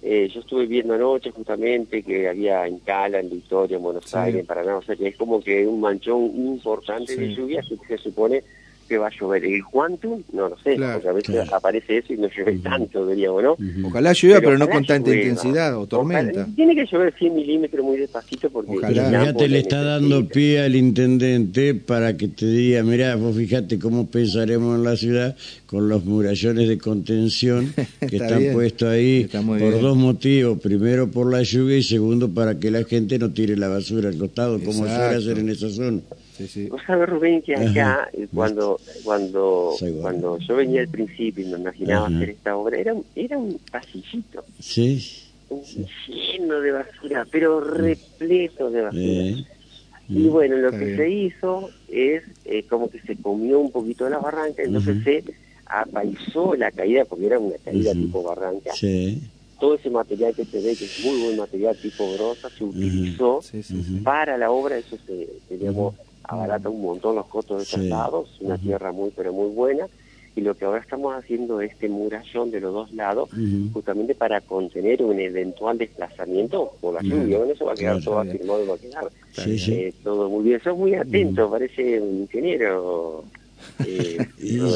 eh, 0.01 0.29
yo 0.33 0.41
estuve 0.41 0.67
viendo 0.67 0.93
anoche 0.93 1.31
justamente 1.31 2.03
que 2.03 2.29
había 2.29 2.67
en 2.67 2.79
Cala, 2.79 3.19
en 3.19 3.29
Victoria, 3.29 3.77
en 3.77 3.83
Buenos 3.83 4.13
Aires, 4.15 4.41
en 4.41 4.45
Paraná, 4.45 4.77
o 4.77 4.81
sea 4.81 4.95
que 4.95 5.07
es 5.07 5.17
como 5.17 5.41
que 5.41 5.65
un 5.67 5.81
manchón 5.81 6.25
importante 6.35 7.15
de 7.15 7.33
lluvia 7.33 7.61
que 7.61 7.77
se 7.87 7.97
supone 7.97 8.43
que 8.87 8.97
va 8.97 9.07
a 9.07 9.11
llover. 9.11 9.45
El 9.45 9.63
quantum, 9.63 10.23
no 10.33 10.49
lo 10.49 10.57
sé, 10.59 10.77
porque 10.77 11.07
a 11.07 11.13
veces 11.13 11.53
aparece 11.53 11.97
eso 11.97 12.13
y 12.13 12.17
no 12.17 12.27
llueve 12.27 12.59
tanto, 12.59 13.07
diríamos, 13.07 13.43
¿no? 13.43 13.57
Ojalá 13.87 14.13
llueva, 14.13 14.39
pero, 14.39 14.57
no 14.57 14.69
con 14.69 14.85
tanta 14.85 15.13
intensidad 15.13 15.77
o 15.77 15.87
tormenta. 15.87 16.47
tiene 16.55 16.75
que 16.75 16.85
llover 16.85 17.13
100 17.13 17.35
milímetros 17.35 17.85
muy 17.85 17.97
despacito 17.97 18.49
porque... 18.49 18.75
Ya 18.93 19.33
te 19.33 19.47
le 19.47 19.59
está 19.59 19.83
dando 19.83 20.27
pie 20.27 20.61
al 20.61 20.75
intendente 20.75 21.75
para 21.75 22.17
que 22.17 22.27
te 22.27 22.45
diga, 22.45 22.83
mira, 22.83 23.15
vos 23.15 23.35
fíjate 23.35 23.79
cómo 23.79 24.07
pensaremos 24.07 24.75
en 24.75 24.83
la 24.83 24.95
ciudad 24.95 25.35
con 25.65 25.89
los 25.89 26.05
murallones 26.05 26.67
de 26.67 26.77
contención 26.77 27.73
que 27.99 28.17
están 28.17 28.53
puestos 28.53 28.89
ahí 28.89 29.25
por 29.25 29.81
dos 29.81 29.97
motivos. 29.97 30.59
Primero 30.59 31.09
por 31.09 31.31
la 31.31 31.43
lluvia 31.43 31.77
y 31.77 31.83
segundo 31.83 32.33
para 32.33 32.59
que 32.59 32.71
la 32.71 32.83
gente 32.83 33.19
no 33.19 33.31
tire 33.31 33.57
la 33.57 33.67
basura 33.67 34.09
al 34.09 34.17
costado, 34.17 34.59
como 34.59 34.85
suele 34.85 35.15
hacer 35.15 35.39
en 35.39 35.49
esa 35.49 35.69
zona. 35.69 36.01
Sí, 36.37 36.67
Vos 36.67 36.81
sabés, 36.85 37.07
Rubén, 37.07 37.41
que 37.41 37.55
acá, 37.55 38.09
eh, 38.13 38.27
cuando, 38.33 38.79
cuando, 39.03 39.73
cuando 40.01 40.37
yo 40.39 40.55
venía 40.55 40.81
al 40.81 40.89
principio 40.89 41.45
y 41.45 41.51
me 41.51 41.57
imaginaba 41.59 42.07
hacer 42.07 42.29
esta 42.31 42.57
obra, 42.57 42.77
era, 42.77 42.93
era 43.15 43.37
un 43.37 43.57
pasillito. 43.71 44.43
Sí. 44.59 45.21
Lleno 46.07 46.59
de 46.59 46.71
basura, 46.71 47.25
pero 47.31 47.61
repleto 47.61 48.69
de 48.69 48.81
basura. 48.81 49.47
Y 50.07 50.27
bueno, 50.27 50.57
lo 50.57 50.71
que 50.71 50.95
se 50.95 51.09
hizo 51.09 51.69
es 51.87 52.23
eh, 52.45 52.63
como 52.69 52.89
que 52.89 52.99
se 53.01 53.15
comió 53.15 53.59
un 53.59 53.71
poquito 53.71 54.03
de 54.03 54.11
la 54.11 54.19
barranca, 54.19 54.61
entonces 54.63 55.03
se 55.03 55.23
apaisó 55.65 56.55
la 56.55 56.71
caída, 56.71 57.05
porque 57.05 57.25
era 57.27 57.39
una 57.39 57.55
caída 57.63 57.93
tipo 57.93 58.21
barranca. 58.23 58.71
Todo 59.59 59.75
ese 59.75 59.89
material 59.89 60.35
que 60.35 60.45
se 60.45 60.61
ve, 60.61 60.75
que 60.75 60.85
es 60.85 61.05
muy 61.05 61.23
buen 61.23 61.37
material 61.37 61.77
tipo 61.77 62.11
grosa, 62.13 62.49
se 62.49 62.63
utilizó 62.63 63.39
para 64.03 64.37
la 64.37 64.51
obra, 64.51 64.77
eso 64.77 64.97
se, 65.07 65.27
digamos, 65.49 65.95
abarata 66.27 66.69
un 66.69 66.81
montón 66.81 67.15
los 67.15 67.27
costos 67.27 67.59
de 67.59 67.65
traslados, 67.65 68.37
una 68.41 68.57
tierra 68.57 68.91
muy, 68.91 69.11
pero 69.15 69.33
muy 69.33 69.49
buena 69.49 69.87
y 70.35 70.41
lo 70.41 70.53
que 70.55 70.65
ahora 70.65 70.81
estamos 70.81 71.15
haciendo 71.15 71.61
es 71.61 71.71
este 71.71 71.87
murallón 71.87 72.51
de 72.51 72.59
los 72.59 72.73
dos 72.73 72.93
lados, 72.93 73.29
justamente 73.71 74.15
para 74.15 74.41
contener 74.41 75.01
un 75.01 75.17
eventual 75.19 75.77
desplazamiento 75.77 76.73
por 76.81 76.95
la 76.95 77.01
lluvia. 77.01 77.37
Bueno, 77.37 77.53
eso 77.53 77.65
va 77.65 77.71
a 77.71 77.75
quedar 77.75 78.03
todo 78.03 78.19
afirmado 78.19 78.63
y 78.63 78.67
va 78.67 78.75
a 78.75 78.77
quedar. 78.77 79.09
Eh, 79.47 79.93
todo 80.03 80.29
muy 80.29 80.43
bien. 80.43 80.61
Sos 80.61 80.77
muy 80.77 80.93
atento, 80.93 81.49
parece 81.49 82.01
un 82.01 82.21
ingeniero. 82.21 83.23
Eh, 83.83 84.17
yo 84.37 84.69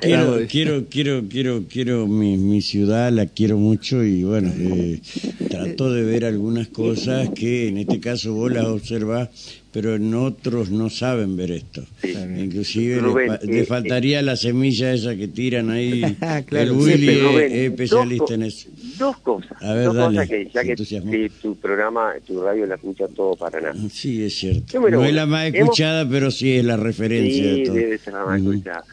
quiero, 0.00 0.46
quiero, 0.48 0.84
quiero, 0.88 1.22
quiero, 1.28 1.64
quiero 1.68 2.06
mi, 2.06 2.38
mi 2.38 2.62
ciudad, 2.62 3.12
la 3.12 3.26
quiero 3.26 3.58
mucho 3.58 4.02
y 4.02 4.24
bueno, 4.24 4.50
eh, 4.58 5.00
trato 5.50 5.92
de 5.92 6.02
ver 6.02 6.24
algunas 6.24 6.68
cosas 6.68 7.28
que 7.30 7.68
en 7.68 7.78
este 7.78 8.00
caso 8.00 8.32
vos 8.32 8.50
las 8.50 8.64
observás 8.64 9.61
pero 9.72 9.94
en 9.94 10.14
otros 10.14 10.70
no 10.70 10.90
saben 10.90 11.34
ver 11.34 11.50
esto. 11.52 11.82
Inclusive 12.04 13.00
le, 13.42 13.60
eh, 13.60 13.64
faltaría 13.64 14.20
la 14.20 14.36
semilla 14.36 14.92
esa 14.92 15.16
que 15.16 15.28
tiran 15.28 15.70
ahí. 15.70 16.02
el 16.50 16.72
Willy 16.72 17.08
es, 17.08 17.52
especialista 17.52 18.34
en 18.34 18.42
eso. 18.42 18.68
Dos 18.98 19.16
cosas. 19.18 19.62
A 19.62 19.72
ver, 19.72 19.86
dos 19.86 20.08
cosas 20.08 20.28
que 20.28 20.50
ya 20.52 20.62
que, 20.62 21.30
tu 21.40 21.56
programa, 21.56 22.12
tu 22.26 22.42
radio 22.42 22.66
la 22.66 22.74
escucha 22.74 23.08
todo 23.08 23.34
para 23.34 23.60
nada. 23.62 23.74
Sí, 23.90 24.22
es 24.22 24.34
cierto. 24.34 24.78
no 24.78 25.04
es 25.04 25.14
la 25.14 25.24
más 25.24 25.52
escuchada, 25.54 26.06
pero 26.06 26.30
sí 26.30 26.54
es 26.54 26.64
la 26.64 26.76
referencia. 26.76 27.42
Sí, 27.42 27.60
de 27.60 27.64
todo. 27.64 27.74
debe 27.74 27.98
ser 27.98 28.12
la 28.12 28.26
más 28.26 28.40
escuchada. 28.40 28.84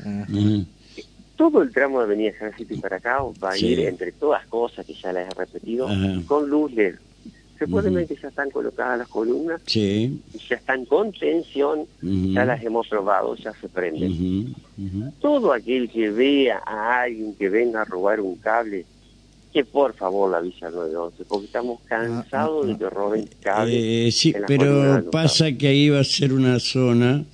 Todo 1.35 1.61
el 1.61 1.71
tramo 1.71 1.99
de 1.99 2.05
Avenida 2.05 2.29
Ejército 2.29 2.73
y 2.73 2.77
para 2.77 2.97
acá 2.97 3.19
va 3.43 3.51
a 3.51 3.57
ir 3.57 3.81
entre 3.81 4.11
todas 4.13 4.45
cosas 4.47 4.85
que 4.85 4.93
ya 4.93 5.11
las 5.11 5.27
he 5.27 5.39
repetido, 5.39 5.89
con 6.25 6.49
luz 6.49 6.71
LED 6.71 6.95
se 7.59 7.67
puede 7.67 7.89
ver 7.89 8.07
que 8.07 8.15
ya 8.15 8.29
están 8.29 8.49
colocadas 8.49 8.97
las 8.99 9.07
columnas, 9.09 9.61
sí. 9.65 10.21
ya 10.47 10.55
están 10.55 10.85
con 10.85 11.11
tensión, 11.11 11.85
ya 12.01 12.45
las 12.45 12.63
hemos 12.63 12.87
probado, 12.87 13.35
ya 13.35 13.53
se 13.53 13.67
prenden. 13.67 14.55
Todo 15.19 15.51
aquel 15.51 15.89
que 15.89 16.09
vea 16.09 16.61
a 16.65 17.01
alguien 17.01 17.35
que 17.35 17.49
venga 17.49 17.81
a 17.81 17.85
robar 17.85 18.21
un 18.21 18.37
cable, 18.37 18.85
que 19.51 19.65
por 19.65 19.93
favor 19.93 20.31
la 20.31 20.39
Villa 20.39 20.69
911, 20.69 21.25
porque 21.27 21.45
estamos 21.47 21.81
cansados 21.81 22.65
de 22.65 22.77
que 22.77 22.89
roben 22.89 23.29
cables. 23.41 23.75
Eh, 23.77 24.09
sí, 24.13 24.33
pero 24.47 25.09
pasa 25.11 25.51
que 25.51 25.67
ahí 25.67 25.89
va 25.89 25.99
a 25.99 26.05
ser 26.05 26.31
una 26.31 26.59
zona 26.59 27.25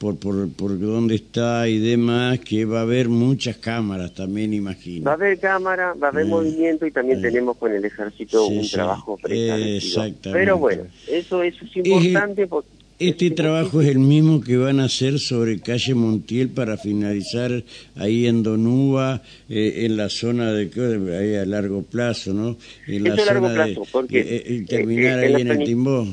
por, 0.00 0.16
por, 0.16 0.50
por 0.54 0.80
dónde 0.80 1.16
está 1.16 1.68
y 1.68 1.78
demás, 1.78 2.40
que 2.40 2.64
va 2.64 2.78
a 2.78 2.82
haber 2.82 3.10
muchas 3.10 3.58
cámaras 3.58 4.14
también, 4.14 4.54
imagino. 4.54 5.04
Va 5.04 5.10
a 5.10 5.14
haber 5.14 5.38
cámara, 5.38 5.92
va 5.92 6.06
a 6.06 6.10
haber 6.10 6.24
eh, 6.24 6.28
movimiento 6.28 6.86
y 6.86 6.90
también 6.90 7.18
eh. 7.18 7.22
tenemos 7.28 7.58
con 7.58 7.70
el 7.70 7.84
ejército 7.84 8.46
un 8.46 8.66
trabajo 8.66 9.18
preestablecido. 9.18 10.32
Pero 10.32 10.56
bueno, 10.56 10.84
eso, 11.06 11.42
eso 11.42 11.64
es 11.66 11.76
importante 11.76 12.46
porque... 12.46 12.70
Este 12.98 13.30
trabajo 13.30 13.82
es 13.82 13.88
el 13.88 13.98
mismo 13.98 14.40
que 14.42 14.56
van 14.56 14.80
a 14.80 14.84
hacer 14.84 15.18
sobre 15.18 15.60
calle 15.60 15.94
Montiel 15.94 16.48
para 16.48 16.78
finalizar 16.78 17.62
ahí 17.96 18.26
en 18.26 18.42
Donúa, 18.42 19.22
eh, 19.50 19.84
en 19.84 19.98
la 19.98 20.08
zona 20.08 20.52
de 20.52 20.70
ahí 21.18 21.34
a 21.34 21.44
largo 21.44 21.82
plazo, 21.82 22.32
¿no? 22.32 22.56
En 22.86 23.04
la 23.04 23.16
zona 23.16 23.24
largo 23.26 23.54
plazo, 23.54 23.82
porque 23.92 24.64
terminar 24.66 25.18
ahí 25.18 25.42
en 25.42 25.48
el 25.48 25.64
Timbó 25.64 26.06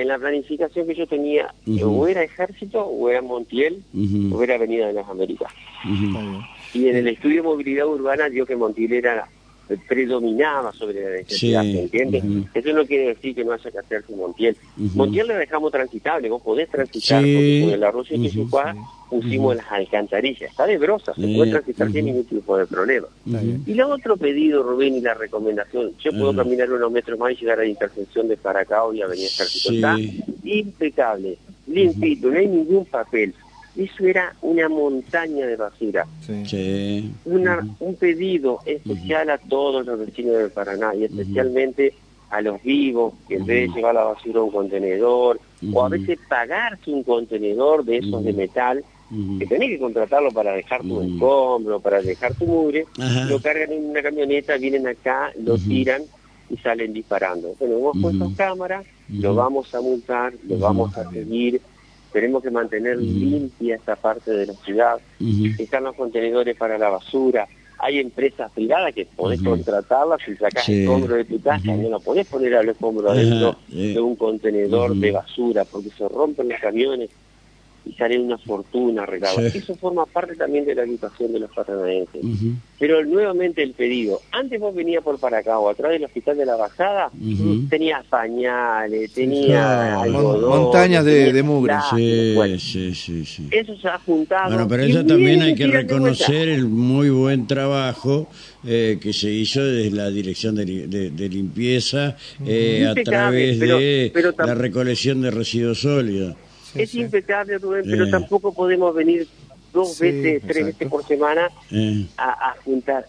en 0.00 0.08
la 0.08 0.18
planificación 0.18 0.86
que 0.86 0.94
yo 0.94 1.06
tenía, 1.06 1.54
o 1.84 2.06
era 2.06 2.22
Ejército, 2.22 2.84
o 2.84 3.08
era 3.08 3.22
Montiel, 3.22 3.82
o 4.32 4.42
era 4.42 4.54
Avenida 4.54 4.86
de 4.88 4.94
las 4.94 5.08
Américas. 5.08 5.52
Y 6.72 6.88
en 6.88 6.96
el 6.96 7.08
estudio 7.08 7.36
de 7.36 7.48
movilidad 7.48 7.86
urbana 7.86 8.28
dio 8.28 8.46
que 8.46 8.56
Montiel 8.56 8.92
era 8.92 9.28
predominaba 9.76 10.72
sobre 10.72 11.02
la 11.02 11.10
necesidad, 11.10 11.62
¿me 11.62 11.82
entiendes? 11.82 12.24
Eso 12.54 12.72
no 12.72 12.84
quiere 12.86 13.08
decir 13.08 13.34
que 13.34 13.44
no 13.44 13.52
haya 13.52 13.70
que 13.70 13.78
hacerse 13.78 14.14
Montiel. 14.14 14.56
Montiel 14.76 15.28
lo 15.28 15.34
dejamos 15.34 15.72
transitable, 15.72 16.28
vos 16.28 16.42
podés 16.42 16.68
transitar, 16.68 17.22
porque 17.22 17.60
con 17.64 17.74
el 17.74 17.84
arroz 17.84 18.10
y 18.10 18.38
uh 18.38 18.50
pusimos 19.10 19.56
las 19.56 19.66
alcantarillas, 19.72 20.50
está 20.50 20.66
de 20.66 20.78
brosa, 20.78 21.12
se 21.14 21.22
puede 21.22 21.50
transitar 21.50 21.90
sin 21.90 22.04
ningún 22.04 22.24
tipo 22.24 22.56
de 22.56 22.64
problema. 22.64 23.08
Y 23.66 23.74
lo 23.74 23.88
otro 23.88 24.16
pedido, 24.16 24.62
Rubén, 24.62 24.94
y 24.94 25.00
la 25.00 25.14
recomendación, 25.14 25.92
yo 25.98 26.12
puedo 26.12 26.34
caminar 26.34 26.70
unos 26.70 26.92
metros 26.92 27.18
más 27.18 27.32
y 27.32 27.36
llegar 27.36 27.58
a 27.58 27.62
la 27.62 27.68
intersección 27.68 28.28
de 28.28 28.36
Paracao 28.36 28.94
y 28.94 29.02
Avenida 29.02 29.26
Ejército, 29.26 29.72
está 29.72 29.96
impecable, 30.44 31.38
limpito, 31.66 32.30
no 32.30 32.38
hay 32.38 32.46
ningún 32.46 32.84
papel 32.84 33.34
eso 33.76 34.04
era 34.04 34.34
una 34.42 34.68
montaña 34.68 35.46
de 35.46 35.56
basura. 35.56 36.06
Una, 37.24 37.76
Un 37.78 37.94
pedido 37.96 38.60
especial 38.66 39.30
a 39.30 39.38
todos 39.38 39.86
los 39.86 39.98
vecinos 39.98 40.36
del 40.36 40.50
Paraná 40.50 40.94
y 40.94 41.04
especialmente 41.04 41.94
a 42.30 42.40
los 42.40 42.62
vivos, 42.62 43.14
que 43.28 43.36
en 43.36 43.46
vez 43.46 43.68
de 43.68 43.76
llevar 43.76 43.94
la 43.94 44.04
basura 44.04 44.40
a 44.40 44.44
un 44.44 44.52
contenedor, 44.52 45.40
o 45.72 45.84
a 45.84 45.88
veces 45.88 46.18
pagarse 46.28 46.90
un 46.90 47.02
contenedor 47.02 47.84
de 47.84 47.98
esos 47.98 48.24
de 48.24 48.32
metal, 48.32 48.84
que 49.38 49.46
tenés 49.46 49.70
que 49.70 49.78
contratarlo 49.80 50.30
para 50.30 50.52
dejar 50.52 50.82
tu 50.82 51.02
escombro, 51.02 51.80
para 51.80 52.00
dejar 52.00 52.32
tu 52.34 52.46
mugre, 52.46 52.86
lo 53.28 53.40
cargan 53.40 53.72
en 53.72 53.90
una 53.90 54.02
camioneta, 54.02 54.56
vienen 54.56 54.86
acá, 54.86 55.32
lo 55.42 55.58
tiran 55.58 56.02
y 56.48 56.56
salen 56.58 56.92
disparando. 56.92 57.54
Bueno, 57.58 57.78
hemos 57.78 57.98
puesto 58.00 58.32
cámaras, 58.36 58.86
lo 59.08 59.34
vamos 59.34 59.74
a 59.74 59.80
multar, 59.80 60.32
lo 60.46 60.58
vamos 60.58 60.96
a 60.96 61.10
seguir, 61.10 61.60
tenemos 62.12 62.42
que 62.42 62.50
mantener 62.50 62.98
limpia 62.98 63.76
esta 63.76 63.96
parte 63.96 64.30
de 64.32 64.46
la 64.46 64.54
ciudad, 64.54 65.00
están 65.58 65.84
los 65.84 65.94
contenedores 65.94 66.56
para 66.56 66.78
la 66.78 66.88
basura, 66.88 67.46
hay 67.78 67.98
empresas 67.98 68.50
privadas 68.52 68.94
que 68.94 69.06
podés 69.06 69.42
contratarlas 69.42 70.20
y 70.28 70.36
sacás 70.36 70.68
el 70.68 70.82
escombro 70.82 71.16
de 71.16 71.24
tu 71.24 71.40
casa, 71.40 71.74
no 71.74 71.88
lo 71.88 72.00
podés 72.00 72.26
poner 72.26 72.54
al 72.54 72.68
escombro 72.68 73.10
adentro 73.10 73.56
de 73.68 74.00
un 74.00 74.16
contenedor 74.16 74.94
de 74.94 75.12
basura 75.12 75.64
porque 75.64 75.90
se 75.90 76.08
rompen 76.08 76.48
los 76.48 76.60
camiones 76.60 77.10
y 77.84 77.92
sale 77.92 78.18
una 78.18 78.38
fortuna 78.38 79.02
arreglada. 79.02 79.46
Eso 79.46 79.74
forma 79.74 80.06
parte 80.06 80.36
también 80.36 80.64
de 80.64 80.74
la 80.74 80.82
educación 80.82 81.32
de 81.32 81.40
los 81.40 81.50
paranaenses. 81.50 82.22
Pero 82.78 83.04
nuevamente 83.04 83.62
el 83.62 83.72
pedido, 83.72 84.20
antes 84.32 84.58
vos 84.58 84.74
venías 84.74 85.02
por 85.02 85.18
para 85.18 85.38
acá 85.38 85.58
o 85.58 85.68
atrás 85.68 85.92
del 85.92 86.04
hospital 86.04 86.36
de 86.36 86.46
la 86.46 86.56
bajada, 86.56 87.10
tenías 87.68 88.04
pañales, 88.06 89.12
tenía 89.12 90.02
montañas 90.06 91.04
de, 91.04 91.32
de 91.32 91.42
mugre. 91.42 91.74
Sí, 92.58 92.94
sí, 92.94 93.24
sí, 93.24 93.48
Eso 93.50 93.76
se 93.76 93.88
ha 93.88 93.98
juntado. 93.98 94.50
Bueno, 94.50 94.68
pero 94.68 94.82
eso 94.82 95.04
también 95.04 95.42
hay 95.42 95.54
que 95.54 95.66
reconocer 95.66 96.48
el 96.48 96.66
muy 96.66 97.10
buen 97.10 97.46
trabajo 97.46 98.28
eh, 98.64 98.98
que 99.00 99.12
se 99.12 99.30
hizo 99.30 99.64
desde 99.64 99.96
la 99.96 100.10
dirección 100.10 100.54
de, 100.54 100.64
de, 100.86 101.28
limpieza 101.28 102.16
eh, 102.44 102.86
a 102.86 102.94
través 102.94 103.58
de 103.58 104.12
la 104.38 104.54
recolección 104.54 105.22
de 105.22 105.30
residuos 105.30 105.80
sólidos 105.80 106.34
es 106.74 106.94
impecable, 106.94 107.58
Rubén, 107.58 107.84
pero 107.86 108.08
tampoco 108.10 108.52
podemos 108.52 108.94
venir 108.94 109.26
dos 109.72 109.98
veces, 109.98 110.42
tres 110.46 110.66
veces 110.66 110.88
por 110.88 111.04
semana 111.06 111.48
a, 112.16 112.54
juntar. 112.64 113.06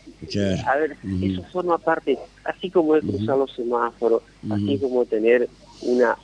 A 0.66 0.76
ver, 0.76 0.98
eso 1.22 1.44
forma 1.52 1.78
parte, 1.78 2.18
así 2.44 2.70
como 2.70 2.96
es 2.96 3.04
cruzar 3.04 3.38
los 3.38 3.52
semáforos, 3.54 4.22
así 4.50 4.78
como 4.80 5.06
tener 5.06 5.50
una 5.82 6.16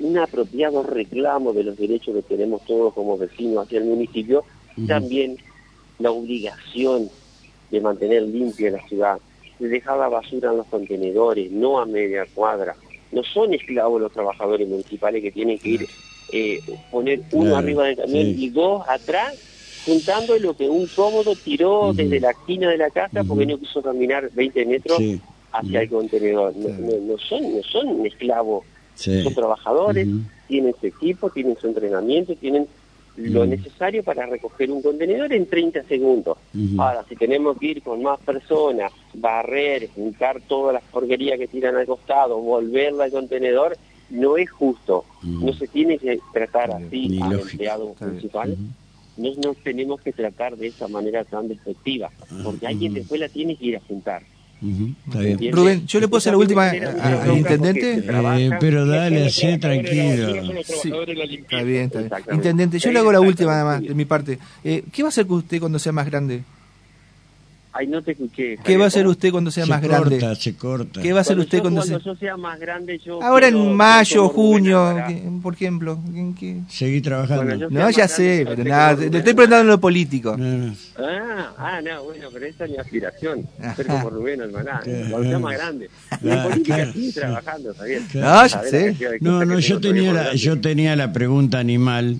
un 0.00 0.18
apropiado 0.18 0.82
reclamo 0.82 1.52
de 1.52 1.64
los 1.64 1.76
derechos 1.76 2.14
que 2.14 2.22
tenemos 2.22 2.64
todos 2.66 2.92
como 2.92 3.16
vecinos 3.16 3.64
hacia 3.64 3.78
el 3.78 3.86
municipio, 3.86 4.44
también 4.86 5.36
la 5.98 6.10
obligación 6.10 7.08
de 7.70 7.80
mantener 7.80 8.22
limpia 8.22 8.70
la 8.70 8.86
ciudad, 8.88 9.18
de 9.58 9.68
dejar 9.68 9.98
la 9.98 10.08
basura 10.08 10.50
en 10.50 10.58
los 10.58 10.66
contenedores, 10.66 11.50
no 11.50 11.80
a 11.80 11.86
media 11.86 12.26
cuadra. 12.34 12.74
No 13.12 13.24
son 13.24 13.52
esclavos 13.54 14.00
los 14.00 14.12
trabajadores 14.12 14.68
municipales 14.68 15.22
que 15.22 15.32
tienen 15.32 15.58
que 15.58 15.68
ir 15.70 15.88
eh, 16.32 16.60
poner 16.90 17.20
uno 17.32 17.56
arriba 17.56 17.84
del 17.84 17.96
camión 17.96 18.26
y 18.26 18.48
dos 18.50 18.84
atrás, 18.88 19.34
juntando 19.84 20.38
lo 20.38 20.56
que 20.56 20.68
un 20.68 20.86
cómodo 20.88 21.34
tiró 21.34 21.92
desde 21.92 22.20
la 22.20 22.30
esquina 22.30 22.68
de 22.70 22.78
la 22.78 22.90
casa 22.90 23.24
porque 23.24 23.46
no 23.46 23.58
quiso 23.58 23.82
caminar 23.82 24.30
20 24.32 24.66
metros 24.66 25.00
hacia 25.52 25.82
el 25.82 25.88
contenedor. 25.88 26.54
No, 26.56 27.18
son, 27.18 27.56
no 27.56 27.62
son 27.62 28.06
esclavos, 28.06 28.64
son 28.94 29.34
trabajadores, 29.34 30.06
tienen 30.48 30.74
su 30.80 30.86
equipo, 30.86 31.30
tienen 31.30 31.56
su 31.58 31.66
entrenamiento, 31.66 32.34
tienen 32.36 32.66
lo 33.16 33.44
necesario 33.44 34.02
para 34.02 34.26
recoger 34.26 34.70
un 34.70 34.82
contenedor 34.82 35.32
en 35.32 35.46
30 35.46 35.84
segundos. 35.84 36.38
Ahora, 36.78 37.04
si 37.08 37.16
tenemos 37.16 37.58
que 37.58 37.66
ir 37.66 37.82
con 37.82 38.02
más 38.02 38.18
personas, 38.20 38.92
barrer, 39.14 39.88
juntar 39.94 40.40
todas 40.46 40.74
las 40.74 40.82
porquerías 40.84 41.38
que 41.38 41.48
tiran 41.48 41.76
al 41.76 41.86
costado, 41.86 42.38
volverla 42.38 43.04
al 43.04 43.10
contenedor, 43.10 43.76
no 44.10 44.36
es 44.36 44.50
justo, 44.50 45.04
mm. 45.22 45.46
no 45.46 45.52
se 45.52 45.68
tiene 45.68 45.98
que 45.98 46.20
tratar 46.32 46.70
así 46.72 47.18
al 47.22 47.40
empleado 47.40 47.94
principal, 47.94 48.56
no 49.16 49.30
nos 49.44 49.56
tenemos 49.58 50.00
que 50.00 50.12
tratar 50.12 50.56
de 50.56 50.68
esa 50.68 50.88
manera 50.88 51.24
tan 51.24 51.48
despectiva, 51.48 52.10
porque 52.42 52.66
alguien 52.66 52.94
después 52.94 53.20
la 53.20 53.28
tiene 53.28 53.56
que 53.56 53.66
ir 53.66 53.76
a 53.76 53.80
juntar. 53.80 54.22
Rubén, 55.52 55.86
¿yo 55.86 56.00
le 56.00 56.08
puedo 56.08 56.18
hacer 56.18 56.32
la 56.32 56.38
última 56.38 56.68
al 56.68 57.36
intendente? 57.36 57.94
Eh, 57.98 58.50
pero 58.60 58.86
dale, 58.86 59.26
así 59.26 59.58
tranquilo. 59.58 60.28
Está 60.60 61.62
bien, 61.62 61.84
está 61.86 62.00
bien. 62.00 62.10
Intendente, 62.32 62.78
yo 62.78 62.92
le 62.92 62.98
hago 62.98 63.10
la 63.10 63.20
última 63.20 63.54
además, 63.54 63.82
de 63.82 63.94
mi 63.94 64.04
parte. 64.04 64.38
Eh, 64.62 64.84
¿Qué 64.92 65.02
va 65.02 65.08
a 65.08 65.10
hacer 65.10 65.26
usted 65.26 65.60
cuando 65.60 65.78
sea 65.78 65.92
más 65.92 66.06
grande? 66.06 66.42
Ay, 67.72 67.86
no 67.86 68.02
te 68.02 68.12
escuché. 68.12 68.58
¿Qué 68.64 68.76
va 68.76 68.84
a 68.84 68.88
hacer 68.88 69.06
usted 69.06 69.30
cuando 69.30 69.50
sea 69.50 69.64
más 69.64 69.80
grande? 69.80 70.16
Se 70.16 70.20
corta, 70.20 70.34
se 70.34 70.56
corta. 70.56 71.02
¿Qué 71.02 71.12
va 71.12 71.18
a 71.18 71.22
hacer 71.22 71.38
usted 71.38 71.60
cuando, 71.60 71.80
cuando 71.80 72.00
yo 72.00 72.16
sea 72.16 72.36
más 72.36 72.58
grande? 72.58 72.98
Yo 72.98 73.22
Ahora 73.22 73.46
en 73.48 73.74
mayo, 73.74 74.28
junio, 74.28 74.96
por 75.42 75.54
ejemplo. 75.54 76.00
¿qué? 76.38 76.60
Seguí 76.68 77.00
trabajando. 77.00 77.70
no, 77.70 77.90
ya 77.90 78.08
sé, 78.08 78.44
pero 78.48 78.64
nada, 78.64 78.94
le 78.94 79.18
estoy 79.18 79.34
preguntando 79.34 79.60
en 79.60 79.66
lo 79.68 79.80
político. 79.80 80.36
Ah, 80.98 81.52
ah, 81.58 81.80
no, 81.80 82.04
bueno, 82.04 82.28
pero 82.32 82.46
esa 82.46 82.64
es 82.64 82.70
mi 82.70 82.76
aspiración. 82.76 83.46
Ser 83.76 83.86
como 83.86 84.10
Rubén 84.10 84.42
Almaná, 84.42 84.80
cuando 84.82 85.28
sea 85.28 85.38
más 85.38 85.52
grande. 85.54 85.90
en 86.22 86.42
política 86.42 86.92
sigue 86.92 87.12
trabajando, 87.12 87.74
Javier. 87.74 88.02
No, 88.14 88.46
ya 88.46 88.62
sé. 88.62 88.96
No, 89.20 89.44
no, 89.44 89.58
yo 89.60 89.80
tenía, 89.80 90.12
la, 90.12 90.34
yo 90.34 90.60
tenía 90.60 90.96
la 90.96 91.12
pregunta 91.12 91.58
animal 91.60 92.18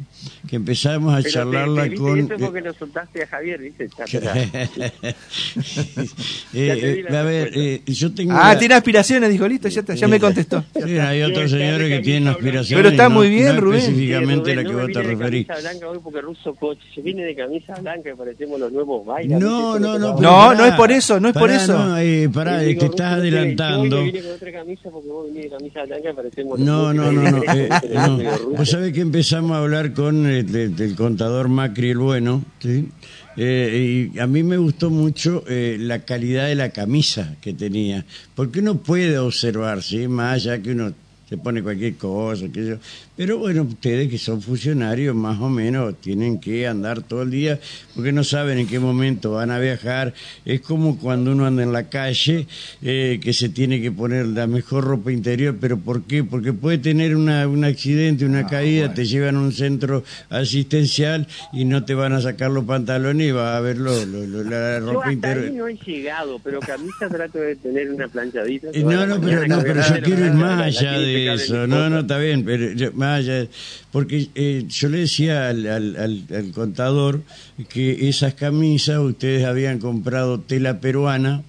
que 0.49 0.57
empezamos 0.57 1.15
a 1.15 1.23
charlarla 1.23 1.95
con... 1.95 2.19
Eso 2.19 2.35
porque 2.39 2.61
lo 2.61 2.75
soltaste 2.75 3.23
a 3.23 3.27
Javier, 3.27 3.61
dice. 3.61 3.85
eh, 6.55 7.05
a 7.09 7.23
ver, 7.23 7.51
eh, 7.55 7.83
yo 7.87 8.13
tengo... 8.13 8.33
Ah, 8.35 8.57
tiene 8.59 8.75
aspiraciones, 8.75 9.31
dijo, 9.31 9.47
listo, 9.47 9.69
ya, 9.69 9.83
ya 9.95 10.09
me 10.09 10.21
contestó. 10.21 10.65
Sí, 10.75 10.99
hay 10.99 11.23
otros 11.23 11.51
señores 11.51 11.89
que 11.89 12.01
tienen 12.01 12.29
aspiraciones. 12.29 12.85
Pero 12.85 12.89
está 12.91 13.09
muy 13.09 13.29
bien, 13.29 13.55
no 13.55 13.61
Rubén. 13.61 13.81
específicamente 13.81 14.55
la 14.55 14.65
que 14.65 14.75
vos 14.75 14.93
te 14.93 15.03
referís. 15.03 15.47
blanca 15.47 15.89
hoy 15.89 15.99
porque 16.03 16.21
Russo 16.21 16.55
Coche 16.55 16.83
se 16.95 17.03
viene 17.03 17.25
de 17.25 17.35
camisa 17.35 17.75
blanca 17.81 18.11
y 18.11 18.15
parecemos 18.15 18.61
los 18.61 18.73
nuevos 18.73 19.07
bailes. 19.07 19.39
No, 19.39 19.79
no, 19.79 19.99
no. 19.99 20.19
No, 20.19 20.55
no 20.55 20.65
es 20.65 20.75
por 20.75 20.91
eso, 20.93 21.21
no 21.21 21.29
es 21.29 21.35
por 21.35 21.51
eso. 21.51 21.79
No, 21.79 21.99
eh, 21.99 22.29
pará, 22.33 22.61
te 22.61 22.73
estás 22.73 23.15
adelantando. 23.15 24.05
Yo 24.07 24.23
con 24.23 24.33
otra 24.33 24.53
camisa 24.53 24.91
porque 24.91 25.09
vos 25.09 25.27
viniste 25.27 25.49
de 25.49 25.57
camisa 25.57 25.85
blanca 25.85 26.11
y 26.11 26.15
parecemos 26.15 26.59
No, 26.59 26.93
no, 26.93 27.13
no, 27.13 27.31
no. 27.31 27.43
Eh, 27.53 27.69
no. 27.95 28.19
Vos 28.57 28.69
sabés 28.69 28.93
que 28.93 29.01
empezamos 29.01 29.53
a 29.53 29.59
hablar 29.59 29.93
con 29.93 30.10
el, 30.11 30.55
el 30.57 30.95
contador 30.97 31.49
Macri 31.49 31.91
el 31.91 31.99
Bueno, 31.99 32.45
¿sí? 32.61 32.89
Eh, 33.37 34.11
y 34.13 34.19
a 34.19 34.27
mí 34.27 34.43
me 34.43 34.57
gustó 34.57 34.91
mucho 34.91 35.45
eh, 35.49 35.77
la 35.81 36.05
calidad 36.05 36.47
de 36.49 36.57
la 36.57 36.71
camisa 36.71 37.37
que 37.41 37.55
tenía, 37.55 38.05
porque 38.35 38.61
uno 38.61 38.79
puede 38.79 39.19
observar, 39.19 39.83
¿sí? 39.83 40.09
más 40.09 40.35
allá 40.35 40.61
que 40.61 40.73
uno 40.73 40.93
se 41.31 41.39
pone 41.39 41.63
cualquier 41.63 41.95
cosa, 41.95 42.49
que 42.53 42.67
yo. 42.67 42.77
Pero 43.17 43.39
bueno, 43.39 43.63
ustedes 43.63 44.11
que 44.11 44.19
son 44.19 44.43
funcionarios 44.43 45.15
más 45.15 45.39
o 45.39 45.49
menos 45.49 45.95
tienen 46.01 46.41
que 46.41 46.67
andar 46.67 47.03
todo 47.03 47.23
el 47.23 47.31
día 47.31 47.61
porque 47.95 48.11
no 48.11 48.25
saben 48.25 48.59
en 48.59 48.67
qué 48.67 48.81
momento 48.81 49.31
van 49.33 49.53
a 49.53 49.61
viajar. 49.61 50.13
Es 50.45 50.61
como 50.61 50.99
cuando 50.99 51.31
uno 51.31 51.47
anda 51.47 51.63
en 51.63 51.73
la 51.73 51.89
calle 51.89 52.49
eh, 52.83 53.21
que 53.23 53.33
se 53.33 53.49
tiene 53.49 53.81
que 53.81 53.93
poner 53.93 54.27
la 54.27 54.49
mejor 54.49 54.83
ropa 54.85 55.13
interior, 55.13 55.57
pero 55.61 55.79
¿por 55.79 56.03
qué? 56.03 56.25
Porque 56.25 56.53
puede 56.53 56.79
tener 56.79 57.15
una, 57.15 57.47
un 57.47 57.63
accidente, 57.63 58.25
una 58.25 58.41
ah, 58.41 58.47
caída, 58.49 58.93
te 58.93 59.05
llevan 59.05 59.37
a 59.37 59.41
un 59.41 59.53
centro 59.53 60.03
asistencial 60.31 61.29
y 61.53 61.65
no 61.65 61.85
te 61.85 61.95
van 61.95 62.13
a 62.13 62.21
sacar 62.21 62.51
los 62.51 62.65
pantalones 62.65 63.29
y 63.29 63.31
va 63.31 63.57
a 63.57 63.61
ver 63.61 63.79
lo, 63.79 64.05
la 64.05 64.81
ropa 64.81 65.07
yo 65.07 65.13
interior. 65.13 65.45
Ahí 65.45 65.53
no 65.53 65.69
he 65.69 65.77
llegado, 65.77 66.41
pero 66.41 66.59
camisa 66.59 67.09
trato 67.09 67.39
de 67.39 67.55
tener 67.55 67.89
una 67.89 68.09
planchadita. 68.09 68.71
Eh, 68.73 68.83
no, 68.83 69.07
no, 69.07 69.21
pero, 69.21 69.47
no, 69.47 69.61
pero 69.63 69.81
yo 69.81 70.03
quiero 70.03 70.27
ir 70.27 70.33
más 70.33 70.61
allá 70.61 70.99
de 70.99 71.20
eso. 71.29 71.67
No, 71.67 71.89
no, 71.91 72.01
está 72.01 72.19
bien, 72.19 72.45
pero 72.45 72.93
más 72.95 73.21
allá, 73.21 73.47
porque 73.91 74.29
eh, 74.35 74.65
yo 74.69 74.89
le 74.89 74.99
decía 74.99 75.49
al, 75.49 75.67
al, 75.67 76.53
contador 76.55 77.23
que 77.69 78.09
esas 78.09 78.35
camisas 78.35 78.99
ustedes 78.99 79.45
habían 79.45 79.79
comprado 79.79 80.41
tela 80.41 80.81
peruana. 80.81 81.43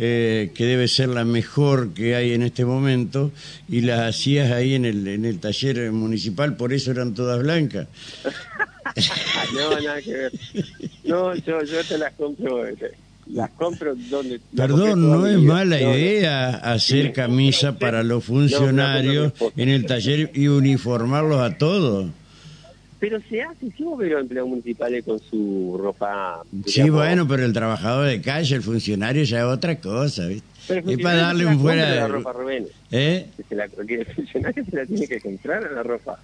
Eh, 0.00 0.52
que 0.54 0.64
debe 0.64 0.86
ser 0.86 1.08
la 1.08 1.24
mejor 1.24 1.92
que 1.92 2.14
hay 2.14 2.32
en 2.32 2.42
este 2.42 2.64
momento, 2.64 3.32
y 3.68 3.80
las 3.80 4.14
hacías 4.14 4.52
ahí 4.52 4.74
en 4.74 4.84
el, 4.84 5.08
en 5.08 5.24
el 5.24 5.40
taller 5.40 5.90
municipal, 5.90 6.56
por 6.56 6.72
eso 6.72 6.92
eran 6.92 7.14
todas 7.14 7.42
blancas. 7.42 7.88
no, 9.54 9.80
nada 9.80 10.00
que 10.00 10.12
ver. 10.12 10.32
No, 11.02 11.34
yo, 11.34 11.64
yo 11.64 11.82
te 11.82 11.98
las 11.98 12.12
compro. 12.14 12.64
Este, 12.64 12.92
las 13.30 13.50
compro 13.50 13.94
donde... 13.94 14.40
Perdón, 14.56 15.10
no 15.10 15.26
es 15.26 15.38
mala 15.38 15.80
idea 15.80 16.50
hacer 16.50 17.12
camisa 17.12 17.78
para 17.78 18.02
los 18.02 18.24
funcionarios 18.24 19.32
en 19.56 19.68
el 19.68 19.86
taller 19.86 20.30
y 20.34 20.48
uniformarlos 20.48 21.40
a 21.40 21.56
todos. 21.58 22.10
Pero 23.00 23.20
se 23.28 23.42
hace, 23.42 23.70
sí 23.76 23.84
veo 23.96 24.18
empleados 24.18 24.50
municipales 24.50 25.04
con 25.04 25.20
su 25.20 25.78
ropa... 25.80 26.42
Sí, 26.66 26.90
bueno, 26.90 27.28
pero 27.28 27.44
el 27.44 27.52
trabajador 27.52 28.08
de 28.08 28.20
calle, 28.20 28.56
el 28.56 28.62
funcionario 28.62 29.22
ya 29.22 29.38
es 29.38 29.44
otra 29.44 29.78
cosa, 29.78 30.26
¿viste? 30.26 30.48
Es 30.68 30.98
para 31.00 31.18
darle 31.18 31.46
un 31.46 31.60
fuera... 31.60 31.94
La 31.94 32.08
ropa, 32.08 32.32
Rubén. 32.32 32.66
¿Eh? 32.90 33.26
el 33.50 34.06
funcionario 34.06 34.64
se 34.64 34.76
la 34.76 34.86
tiene 34.86 35.06
que 35.06 35.20
comprar 35.20 35.64
a 35.64 35.70
la 35.70 35.82
ropa. 35.84 36.18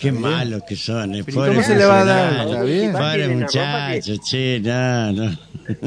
Qué 0.00 0.12
malos 0.12 0.62
que 0.66 0.76
son, 0.76 1.14
eh. 1.14 1.24
¿Cómo 1.24 1.62
se 1.62 1.76
le 1.76 1.84
va 1.84 2.00
a 2.00 2.04
dar? 2.04 2.46
Está 2.48 2.62
bien. 2.62 2.92
Pobre 2.92 3.28
muchacho, 3.28 4.16
che, 4.24 4.60
no, 4.60 5.12
no. 5.12 5.38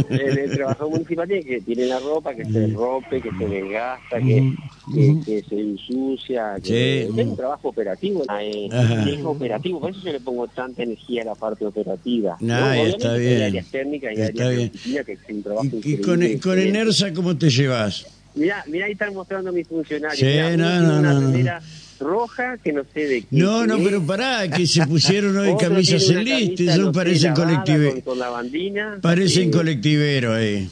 El, 0.09 0.37
el 0.37 0.51
trabajador 0.51 0.91
municipal 0.91 1.27
tiene 1.27 1.43
que 1.43 1.61
tiene 1.61 1.85
la 1.87 1.99
ropa, 1.99 2.33
que 2.33 2.45
se 2.45 2.67
rompe, 2.67 3.19
que 3.21 3.29
se 3.37 3.47
desgasta, 3.47 4.19
que, 4.19 4.53
que, 4.93 5.19
que 5.25 5.43
se 5.49 5.59
ensucia, 5.59 6.55
que 6.63 7.03
es 7.03 7.09
un 7.09 7.35
trabajo 7.35 7.69
operativo, 7.69 8.23
eh, 8.39 8.69
es 9.07 9.25
operativo, 9.25 9.81
por 9.81 9.91
eso 9.91 9.99
yo 10.05 10.13
le 10.13 10.19
pongo 10.21 10.47
tanta 10.47 10.83
energía 10.83 11.23
a 11.23 11.25
la 11.25 11.35
parte 11.35 11.65
operativa. 11.65 12.37
No, 12.39 12.59
¿no? 12.59 12.73
está 12.73 13.15
bien. 13.15 13.41
Hay 13.41 13.43
áreas 13.47 13.65
técnicas 13.71 14.13
y 14.15 14.21
está 14.21 14.45
áreas 14.45 14.71
bien. 14.85 15.03
que 15.05 15.11
es 15.13 15.19
un 15.29 15.43
trabajo 15.43 15.67
¿Y, 15.83 15.93
y 15.93 15.97
con, 15.97 16.37
con 16.37 16.59
Enersa 16.59 17.11
cómo 17.13 17.35
te 17.35 17.49
llevas? 17.49 18.05
Mirá, 18.35 18.63
mirá, 18.67 18.85
ahí 18.85 18.93
están 18.93 19.13
mostrando 19.13 19.51
mis 19.51 19.67
funcionarios. 19.67 20.17
Sí, 20.19 20.25
mirá, 20.25 20.55
no, 20.55 20.81
no, 20.81 21.01
no, 21.01 21.19
no 21.19 21.59
roja 22.03 22.57
que 22.57 22.73
no 22.73 22.83
sé 22.93 23.07
de 23.07 23.21
qué. 23.21 23.27
No, 23.31 23.65
no, 23.65 23.77
pero 23.77 24.05
pará, 24.05 24.47
que 24.49 24.67
se 24.67 24.85
pusieron 24.85 25.37
hoy 25.37 25.55
camisas 25.59 26.05
celestes, 26.05 26.67
eso 26.69 26.91
parecen 26.91 27.33
colectiveros. 27.33 27.93
Con, 27.95 28.01
con, 28.01 28.19
la 28.19 28.29
bandina. 28.29 28.99
Parecen 29.01 29.51
colectiveros 29.51 30.35
ahí, 30.35 30.69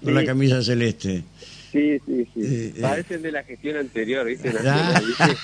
con 0.00 0.08
sí. 0.10 0.14
la 0.14 0.24
camisa 0.24 0.62
celeste. 0.62 1.24
Sí, 1.74 1.98
sí, 2.06 2.28
sí. 2.32 2.40
Eh, 2.40 2.72
eh. 2.76 2.80
Parecen 2.80 3.20
de 3.20 3.32
la 3.32 3.42
gestión 3.42 3.76
anterior, 3.76 4.24
¿viste? 4.26 4.52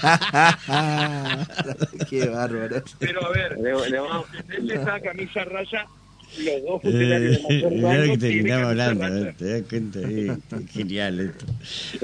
Ah. 0.03 1.47
Qué 2.09 2.29
bárbaro. 2.29 2.83
Pero 3.01 3.27
a 3.27 3.31
ver, 3.31 3.59
le, 3.59 3.90
le 3.90 3.99
vamos, 3.99 4.27
esa 4.49 5.01
camisa 5.01 5.45
raya 5.45 5.87
los 6.38 6.62
dos 6.62 6.83
funcionarios 6.83 7.38
eh, 7.49 8.11
que 8.12 8.19
terminamos 8.19 8.66
hablando, 8.66 9.33
te 9.37 9.45
das 9.45 9.62
cuenta, 9.69 10.01
eh, 10.03 10.37
genial 10.73 11.21
esto. 11.21 11.47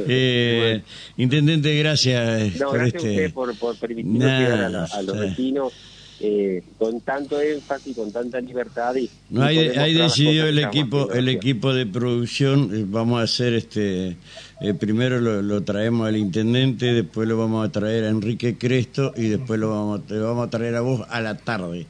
Eh, 0.07 0.83
intendente, 1.17 1.77
gracias 1.79 2.57
no, 2.57 2.69
por 2.69 2.79
gracias 2.79 3.05
este. 3.05 3.09
A 3.09 3.27
usted 3.27 3.35
por, 3.35 3.59
por 3.59 3.77
permitirnos 3.77 4.23
llegar 4.23 4.75
a, 4.75 4.85
a, 4.85 5.03
los 5.03 5.19
vecinos. 5.19 5.73
Eh, 6.19 6.63
con 6.79 7.03
tanto 7.03 7.39
énfasis, 7.39 7.95
con 7.95 8.11
tanta 8.11 8.41
libertad 8.41 8.95
y, 8.97 9.11
no, 9.29 9.43
hay, 9.43 9.59
hay 9.59 9.93
decidido 9.93 10.47
el 10.47 10.59
equipo 10.59 11.13
el 11.13 11.29
equipo 11.29 11.75
de 11.75 11.85
producción 11.85 12.71
eh, 12.75 12.87
vamos 12.89 13.21
a 13.21 13.25
hacer 13.25 13.53
este 13.53 14.17
eh, 14.63 14.73
primero 14.73 15.21
lo, 15.21 15.43
lo, 15.43 15.63
traemos 15.63 16.09
al 16.09 16.17
intendente 16.17 16.95
después 16.95 17.29
lo 17.29 17.37
vamos 17.37 17.69
a 17.69 17.71
traer 17.71 18.05
a 18.05 18.09
Enrique 18.09 18.57
Cresto 18.57 19.13
y 19.15 19.29
después 19.29 19.61
lo 19.61 19.69
vamos 19.69 20.07
te 20.07 20.19
vamos 20.19 20.47
a 20.47 20.49
traer 20.49 20.77
a 20.77 20.81
vos 20.81 21.03
a 21.11 21.21
la 21.21 21.37
tarde 21.37 21.85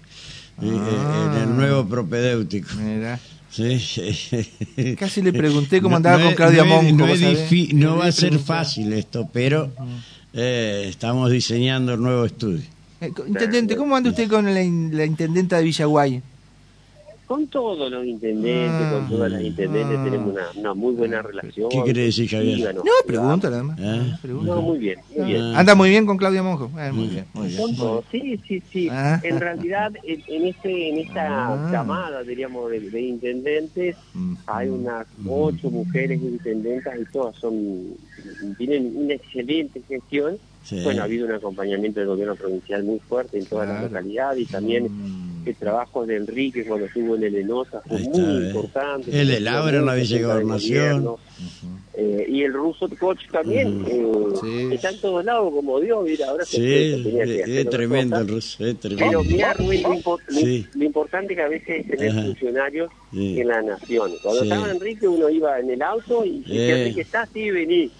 ah. 0.59 1.33
en 1.37 1.43
el 1.43 1.57
nuevo 1.57 1.87
propedéutico 1.87 2.69
Mira. 2.77 3.19
Sí. 3.51 3.79
Casi 4.99 5.23
le 5.23 5.33
pregunté 5.33 5.81
cómo 5.81 5.97
andaba 5.97 6.19
no, 6.19 6.25
con 6.27 6.35
Claudia 6.35 6.65
no, 6.65 6.83
Monco. 6.83 7.07
No, 7.07 7.73
no 7.73 7.97
va 7.97 8.07
a 8.07 8.13
ser 8.13 8.39
fácil 8.39 8.93
esto, 8.93 9.31
pero 9.33 9.73
eh, 10.35 10.87
estamos 10.89 11.31
diseñando 11.31 11.95
el 11.95 12.03
nuevo 12.03 12.27
estudio. 12.27 12.61
Eh, 13.01 13.13
intendente, 13.27 13.77
¿cómo 13.77 13.97
anda 13.97 14.11
usted 14.11 14.29
con 14.29 14.45
la, 14.45 14.53
la 14.53 15.05
intendenta 15.05 15.57
de 15.57 15.65
Villaguay? 15.65 16.23
Con 17.27 17.49
todos 17.49 17.91
los 17.91 18.07
intendentes, 18.07 18.71
ah, 18.71 18.91
con 18.93 19.09
todas 19.09 19.33
las 19.33 19.43
intendentes 19.43 19.99
ah, 19.99 20.05
tenemos 20.05 20.33
una, 20.33 20.45
una, 20.55 20.75
muy 20.75 20.95
buena 20.95 21.23
relación. 21.23 21.69
¿Qué 21.71 21.83
quiere 21.83 22.03
decir, 22.03 22.29
Javier? 22.29 22.73
No, 22.73 22.83
pregunta 23.05 23.51
nada 23.51 23.65
más. 23.65 23.81
¿Ah? 23.81 24.19
No, 24.23 24.63
muy 24.63 24.79
bien, 24.79 25.01
muy 25.17 25.27
bien. 25.27 25.43
¿Anda 25.57 25.75
muy 25.75 25.89
bien 25.89 26.07
con 26.07 26.19
Claudia 26.19 26.45
Monjo? 26.45 26.71
Eh, 26.79 26.93
muy 26.93 27.09
bien, 27.09 27.25
muy 27.35 27.49
bien. 27.49 27.77
Sí, 28.13 28.41
sí, 28.47 28.63
sí. 28.71 28.89
En 29.25 29.41
realidad, 29.41 29.93
en, 30.05 30.23
en, 30.29 30.47
este, 30.47 30.89
en 30.89 30.99
esta 30.99 31.69
camada, 31.73 32.23
diríamos, 32.23 32.71
de, 32.71 32.79
de 32.91 33.01
intendentes, 33.01 33.97
hay 34.47 34.69
unas 34.69 35.07
ocho 35.29 35.69
mujeres 35.69 36.23
intendentas 36.23 36.95
y 37.01 37.05
todas 37.07 37.35
son 37.35 37.97
tienen 38.57 38.93
una 38.95 39.15
excelente 39.15 39.83
gestión. 39.89 40.39
Sí. 40.63 40.83
Bueno, 40.83 41.03
ha 41.03 41.05
habido 41.05 41.27
un 41.27 41.33
acompañamiento 41.33 42.01
del 42.01 42.09
gobierno 42.09 42.35
provincial 42.35 42.83
muy 42.85 42.99
fuerte 43.01 43.39
en 43.39 43.47
toda 43.47 43.65
claro. 43.65 43.81
la 43.81 43.87
localidad 43.89 44.37
y 44.37 44.45
también... 44.47 44.85
Mm 44.85 45.26
el 45.47 45.57
trabajo 45.57 46.05
de 46.05 46.17
Enrique 46.17 46.65
cuando 46.65 46.87
estuvo 46.87 47.17
en 47.17 47.25
el 47.25 47.37
Enosa 47.37 47.81
fue 47.87 47.99
muy 47.99 48.21
eh. 48.21 48.49
importante. 48.49 49.21
El 49.21 49.29
de 49.29 49.41
Laura 49.41 49.79
en 49.79 49.87
la 49.87 49.95
vicegobernación. 49.95 51.17
Eh, 51.99 52.27
y 52.29 52.43
el 52.43 52.53
ruso 52.53 52.89
coach 52.99 53.21
también 53.31 53.85
eh, 53.89 54.75
está 54.75 54.91
en 54.91 55.01
todos 55.01 55.25
lados 55.25 55.51
como 55.51 55.81
Dios 55.81 56.05
mira 56.05 56.29
ahora 56.29 56.45
sí, 56.45 56.63
es, 56.63 57.71
tremendo 57.71 58.19
el 58.19 58.29
ruso 58.29 58.67
es 58.67 58.79
tremendo. 58.79 59.07
Pero 59.07 59.25
mira 59.25 59.55
Rubén, 59.55 59.83
lo, 60.75 60.85
importante 60.85 61.35
que 61.35 61.41
a 61.41 61.49
veces 61.49 61.87
es 61.87 61.87
tener 61.87 62.13
funcionarios 62.13 62.91
en 63.15 63.49
la 63.49 63.63
nación 63.63 64.13
cuando 64.23 64.43
estaba 64.43 64.71
Enrique 64.71 65.09
uno 65.09 65.31
iba 65.31 65.59
en 65.59 65.71
el 65.71 65.81
auto 65.81 66.23
y 66.23 66.41
decía 66.41 66.79
Enrique 66.81 67.01
está 67.01 67.27
sí 67.33 67.51
vení 67.51 67.91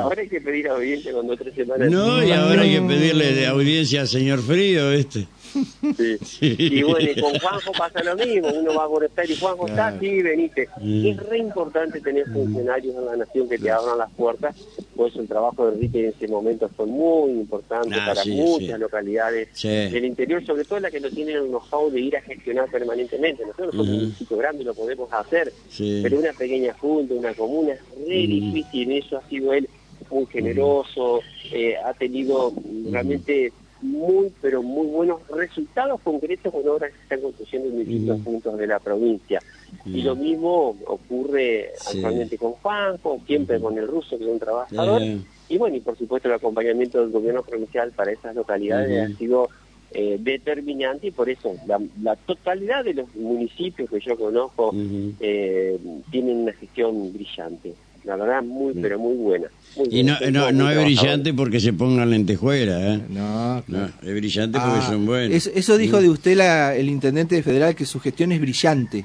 Ahora 0.00 0.22
hay 0.22 0.28
que 0.28 0.40
pedir 0.40 0.68
audiencia 0.68 1.12
cuando 1.12 1.36
tres 1.36 1.54
semanas. 1.54 1.90
No, 1.90 2.22
y 2.22 2.30
ahora 2.30 2.62
hay 2.62 2.76
que 2.76 2.82
pedirle 2.82 3.46
audiencia 3.46 4.02
al 4.02 4.08
señor 4.08 4.40
Frío, 4.40 4.90
este. 4.92 5.26
Sí. 5.96 6.56
Y 6.58 6.82
bueno, 6.82 7.10
y 7.10 7.20
con 7.20 7.38
Juanjo 7.38 7.72
pasa 7.72 8.02
lo 8.02 8.16
mismo, 8.16 8.48
uno 8.48 8.74
va 8.74 8.84
a 8.84 8.88
conectar 8.88 9.28
y 9.30 9.36
Juanjo 9.36 9.66
está, 9.66 9.98
sí, 9.98 10.22
venite. 10.22 10.68
Es 10.82 11.16
re 11.16 11.38
importante 11.38 12.00
tener 12.00 12.26
funcionarios 12.26 12.94
en 12.94 13.06
la 13.06 13.16
nación 13.16 13.48
que 13.48 13.58
te 13.58 13.70
abran 13.70 13.98
las 13.98 14.10
puertas, 14.12 14.56
por 14.94 15.08
eso 15.08 15.20
el 15.20 15.28
trabajo 15.28 15.66
de 15.66 15.74
Enrique 15.74 16.00
en 16.00 16.14
ese 16.14 16.28
momento 16.28 16.68
fue 16.76 16.86
muy 16.86 17.32
importante 17.32 17.96
ah, 17.98 18.06
para 18.06 18.24
muchas 18.24 18.78
localidades 18.78 19.48
del 19.62 20.04
interior, 20.04 20.44
sobre 20.44 20.64
todo 20.64 20.80
las 20.80 20.92
que 20.92 21.00
no 21.00 21.10
tienen 21.10 21.36
el 21.36 21.48
know-how 21.48 21.90
de 21.90 22.00
ir 22.00 22.16
a 22.16 22.22
gestionar 22.22 22.70
permanentemente. 22.70 23.44
Nosotros 23.44 23.72
somos 23.72 23.88
un 23.88 24.14
sitio 24.14 24.36
grande 24.36 24.64
lo 24.64 24.74
podemos 24.74 25.12
hacer, 25.12 25.52
pero 25.78 26.18
una 26.18 26.32
pequeña 26.32 26.74
junta, 26.74 27.14
una 27.14 27.34
comuna, 27.34 27.72
es 27.72 27.80
re 28.06 28.26
difícil, 28.26 28.92
eso 28.92 29.18
ha 29.18 29.28
sido 29.28 29.52
él 29.52 29.68
muy 30.10 30.26
generoso, 30.26 31.20
eh, 31.52 31.76
ha 31.76 31.92
tenido 31.94 32.52
realmente 32.90 33.52
muy, 33.86 34.32
pero 34.40 34.62
muy 34.62 34.86
buenos 34.86 35.20
resultados 35.28 36.00
concretos 36.02 36.52
con 36.52 36.68
obras 36.68 36.90
que 36.90 36.96
se 36.96 37.02
están 37.04 37.20
construyendo 37.20 37.68
en 37.68 37.78
distintos 37.78 38.20
puntos 38.20 38.58
de 38.58 38.66
la 38.66 38.78
provincia. 38.78 39.40
Y 39.84 40.02
lo 40.02 40.16
mismo 40.16 40.76
ocurre 40.86 41.70
actualmente 41.86 42.38
con 42.38 42.52
Juanjo, 42.52 43.20
siempre 43.26 43.60
con 43.60 43.78
el 43.78 43.86
ruso, 43.86 44.18
que 44.18 44.24
es 44.24 44.30
un 44.30 44.38
trabajador. 44.38 45.02
Y 45.48 45.58
bueno, 45.58 45.76
y 45.76 45.80
por 45.80 45.96
supuesto 45.96 46.28
el 46.28 46.34
acompañamiento 46.34 47.00
del 47.00 47.10
gobierno 47.10 47.42
provincial 47.42 47.92
para 47.92 48.12
esas 48.12 48.34
localidades 48.34 49.10
ha 49.10 49.16
sido 49.16 49.48
eh, 49.92 50.16
determinante 50.20 51.06
y 51.06 51.10
por 51.12 51.30
eso 51.30 51.54
la, 52.02 52.16
totalidad 52.16 52.84
de 52.84 52.94
los 52.94 53.14
municipios 53.14 53.88
que 53.88 54.00
yo 54.00 54.16
conozco 54.16 54.74
eh, 55.20 55.78
tienen 56.10 56.38
una 56.38 56.52
gestión 56.52 57.12
brillante 57.12 57.74
la 58.06 58.16
verdad 58.16 58.42
muy 58.42 58.72
mm. 58.72 58.80
pero 58.80 58.98
muy 58.98 59.16
buena. 59.16 59.48
y 59.90 60.02
no, 60.04 60.16
no, 60.30 60.52
no 60.52 60.70
es 60.70 60.82
brillante 60.82 61.34
porque 61.34 61.60
se 61.60 61.72
pongan 61.72 62.08
lentejuelas, 62.08 62.82
¿eh? 62.82 63.00
No, 63.08 63.62
no, 63.66 63.86
es 64.02 64.14
brillante 64.14 64.58
porque 64.58 64.78
ah, 64.78 64.86
son 64.88 65.06
buenos. 65.06 65.46
Eso, 65.46 65.76
dijo 65.76 66.00
de 66.00 66.08
usted 66.08 66.36
la, 66.36 66.74
el 66.74 66.88
intendente 66.88 67.42
federal 67.42 67.74
que 67.74 67.84
su 67.84 68.00
gestión 68.00 68.32
es 68.32 68.40
brillante. 68.40 69.04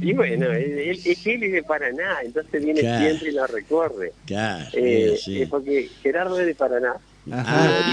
Y 0.00 0.12
bueno, 0.12 0.52
él, 0.52 0.78
él, 0.78 1.00
es 1.04 1.24
de 1.24 1.62
Paraná, 1.66 2.18
entonces 2.22 2.62
viene 2.62 2.80
siempre 2.80 3.28
y 3.30 3.32
la 3.32 3.46
recorre. 3.46 4.12
Claro, 4.26 4.68
eh, 4.74 5.18
sí. 5.22 5.46
Porque 5.46 5.88
Gerardo 6.02 6.38
es 6.40 6.46
de 6.46 6.54
Paraná. 6.54 6.94
Ajá, 7.30 7.84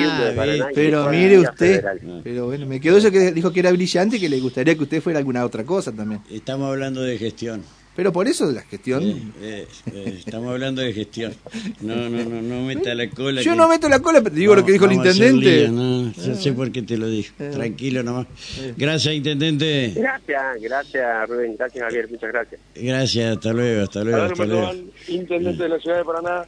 pero 0.74 1.10
mire 1.10 1.40
usted, 1.40 1.84
pero 2.24 2.46
bueno, 2.46 2.66
me 2.66 2.80
quedó 2.80 2.98
eso 2.98 3.12
que 3.12 3.34
dijo 3.34 3.52
que 3.52 3.60
era 3.60 3.72
brillante 3.72 4.16
y 4.16 4.20
que 4.20 4.30
le 4.30 4.40
gustaría 4.40 4.76
que 4.76 4.84
usted 4.84 5.02
fuera 5.02 5.20
alguna 5.20 5.44
otra 5.44 5.66
cosa 5.66 5.92
también. 5.92 6.22
Estamos 6.32 6.70
hablando 6.70 7.02
de 7.02 7.18
gestión. 7.18 7.62
Pero 7.96 8.12
por 8.12 8.28
eso 8.28 8.52
la 8.52 8.62
gestión. 8.62 9.34
Eh, 9.42 9.68
eh, 9.94 10.16
estamos 10.20 10.52
hablando 10.52 10.82
de 10.82 10.92
gestión. 10.92 11.34
No, 11.82 11.96
no, 12.10 12.24
no, 12.26 12.42
no 12.42 12.62
meta 12.64 12.94
la 12.94 13.10
cola. 13.10 13.42
Yo 13.42 13.56
no 13.56 13.70
meto 13.70 13.88
la 13.88 14.00
cola, 14.00 14.20
pero 14.22 14.34
te 14.34 14.40
digo 14.42 14.56
lo 14.56 14.66
que 14.66 14.74
dijo 14.74 14.86
el 14.86 14.94
intendente. 14.94 15.70
no, 15.70 16.12
yo 16.12 16.36
sé 16.36 16.52
por 16.52 16.72
qué 16.72 16.82
te 16.82 16.98
lo 16.98 17.08
dijo. 17.08 17.34
Eh. 17.40 17.52
Tranquilo 17.54 18.04
nomás. 18.04 18.28
Gracias, 18.76 19.14
intendente. 19.14 19.94
Gracias, 19.96 20.62
gracias, 20.62 21.30
Rubén. 21.30 21.56
Gracias, 21.58 21.84
Javier. 21.84 22.12
Muchas 22.12 22.32
gracias. 22.32 22.62
Gracias, 22.76 23.36
hasta 23.38 23.54
luego, 23.54 23.84
hasta 23.84 24.04
luego. 24.04 24.22
Hasta 24.24 24.46
luego. 24.46 24.72
Intendente 25.08 25.64
de 25.64 25.70
la 25.70 25.80
ciudad 25.80 25.98
de 25.98 26.04
Paraná. 26.04 26.46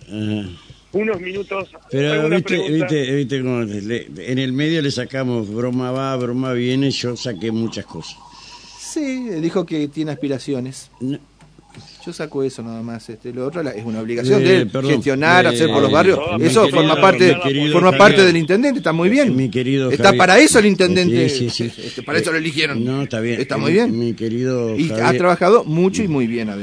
Unos 0.92 1.22
minutos. 1.22 1.70
Pero 1.92 2.30
viste, 2.30 2.70
viste, 2.70 3.16
viste 3.16 3.42
como 3.42 3.62
en 3.62 4.40
el 4.40 4.54
medio 4.54 4.82
le 4.82 4.92
sacamos 4.92 5.54
broma 5.54 5.92
va, 5.92 6.16
broma 6.18 6.54
viene, 6.54 6.92
yo 6.92 7.16
saqué 7.16 7.52
muchas 7.52 7.86
cosas. 7.86 8.18
Sí, 8.80 9.30
dijo 9.42 9.66
que 9.66 9.88
tiene 9.90 10.12
aspiraciones. 10.12 10.90
Yo 12.06 12.14
saco 12.14 12.44
eso 12.44 12.64
nada 12.64 12.82
más. 12.82 13.10
Este, 13.10 13.34
lo 13.34 13.46
otro 13.46 13.62
es 13.62 13.84
una 13.84 14.00
obligación 14.00 14.42
de 14.44 14.70
gestionar, 14.84 15.48
hacer 15.48 15.70
por 15.70 15.82
los 15.82 15.92
barrios. 15.92 16.20
eso 16.40 16.68
forma 16.70 17.00
parte, 17.00 17.38
forma 17.72 17.92
parte 17.92 18.26
del 18.26 18.38
intendente. 18.38 18.80
Está 18.80 18.94
muy 18.94 19.10
bien. 19.10 19.36
Mi 19.36 19.50
querido 19.50 19.92
está 19.92 20.14
para 20.14 20.40
eso 20.40 20.60
el 20.60 20.66
intendente. 20.68 21.26
Este, 21.26 22.04
para 22.04 22.20
eso 22.20 22.32
lo 22.32 22.38
eligieron. 22.38 22.84
No, 22.84 23.04
está 23.04 23.20
bien. 23.20 23.42
Está 23.42 23.58
muy 23.58 23.74
bien. 23.74 23.98
Mi 23.98 24.14
querido. 24.14 24.78
Y 24.78 24.92
ha 24.92 25.14
trabajado 25.18 25.64
mucho 25.64 26.04
y 26.04 26.08
muy 26.08 26.28
bien 26.28 26.50
además. 26.50 26.58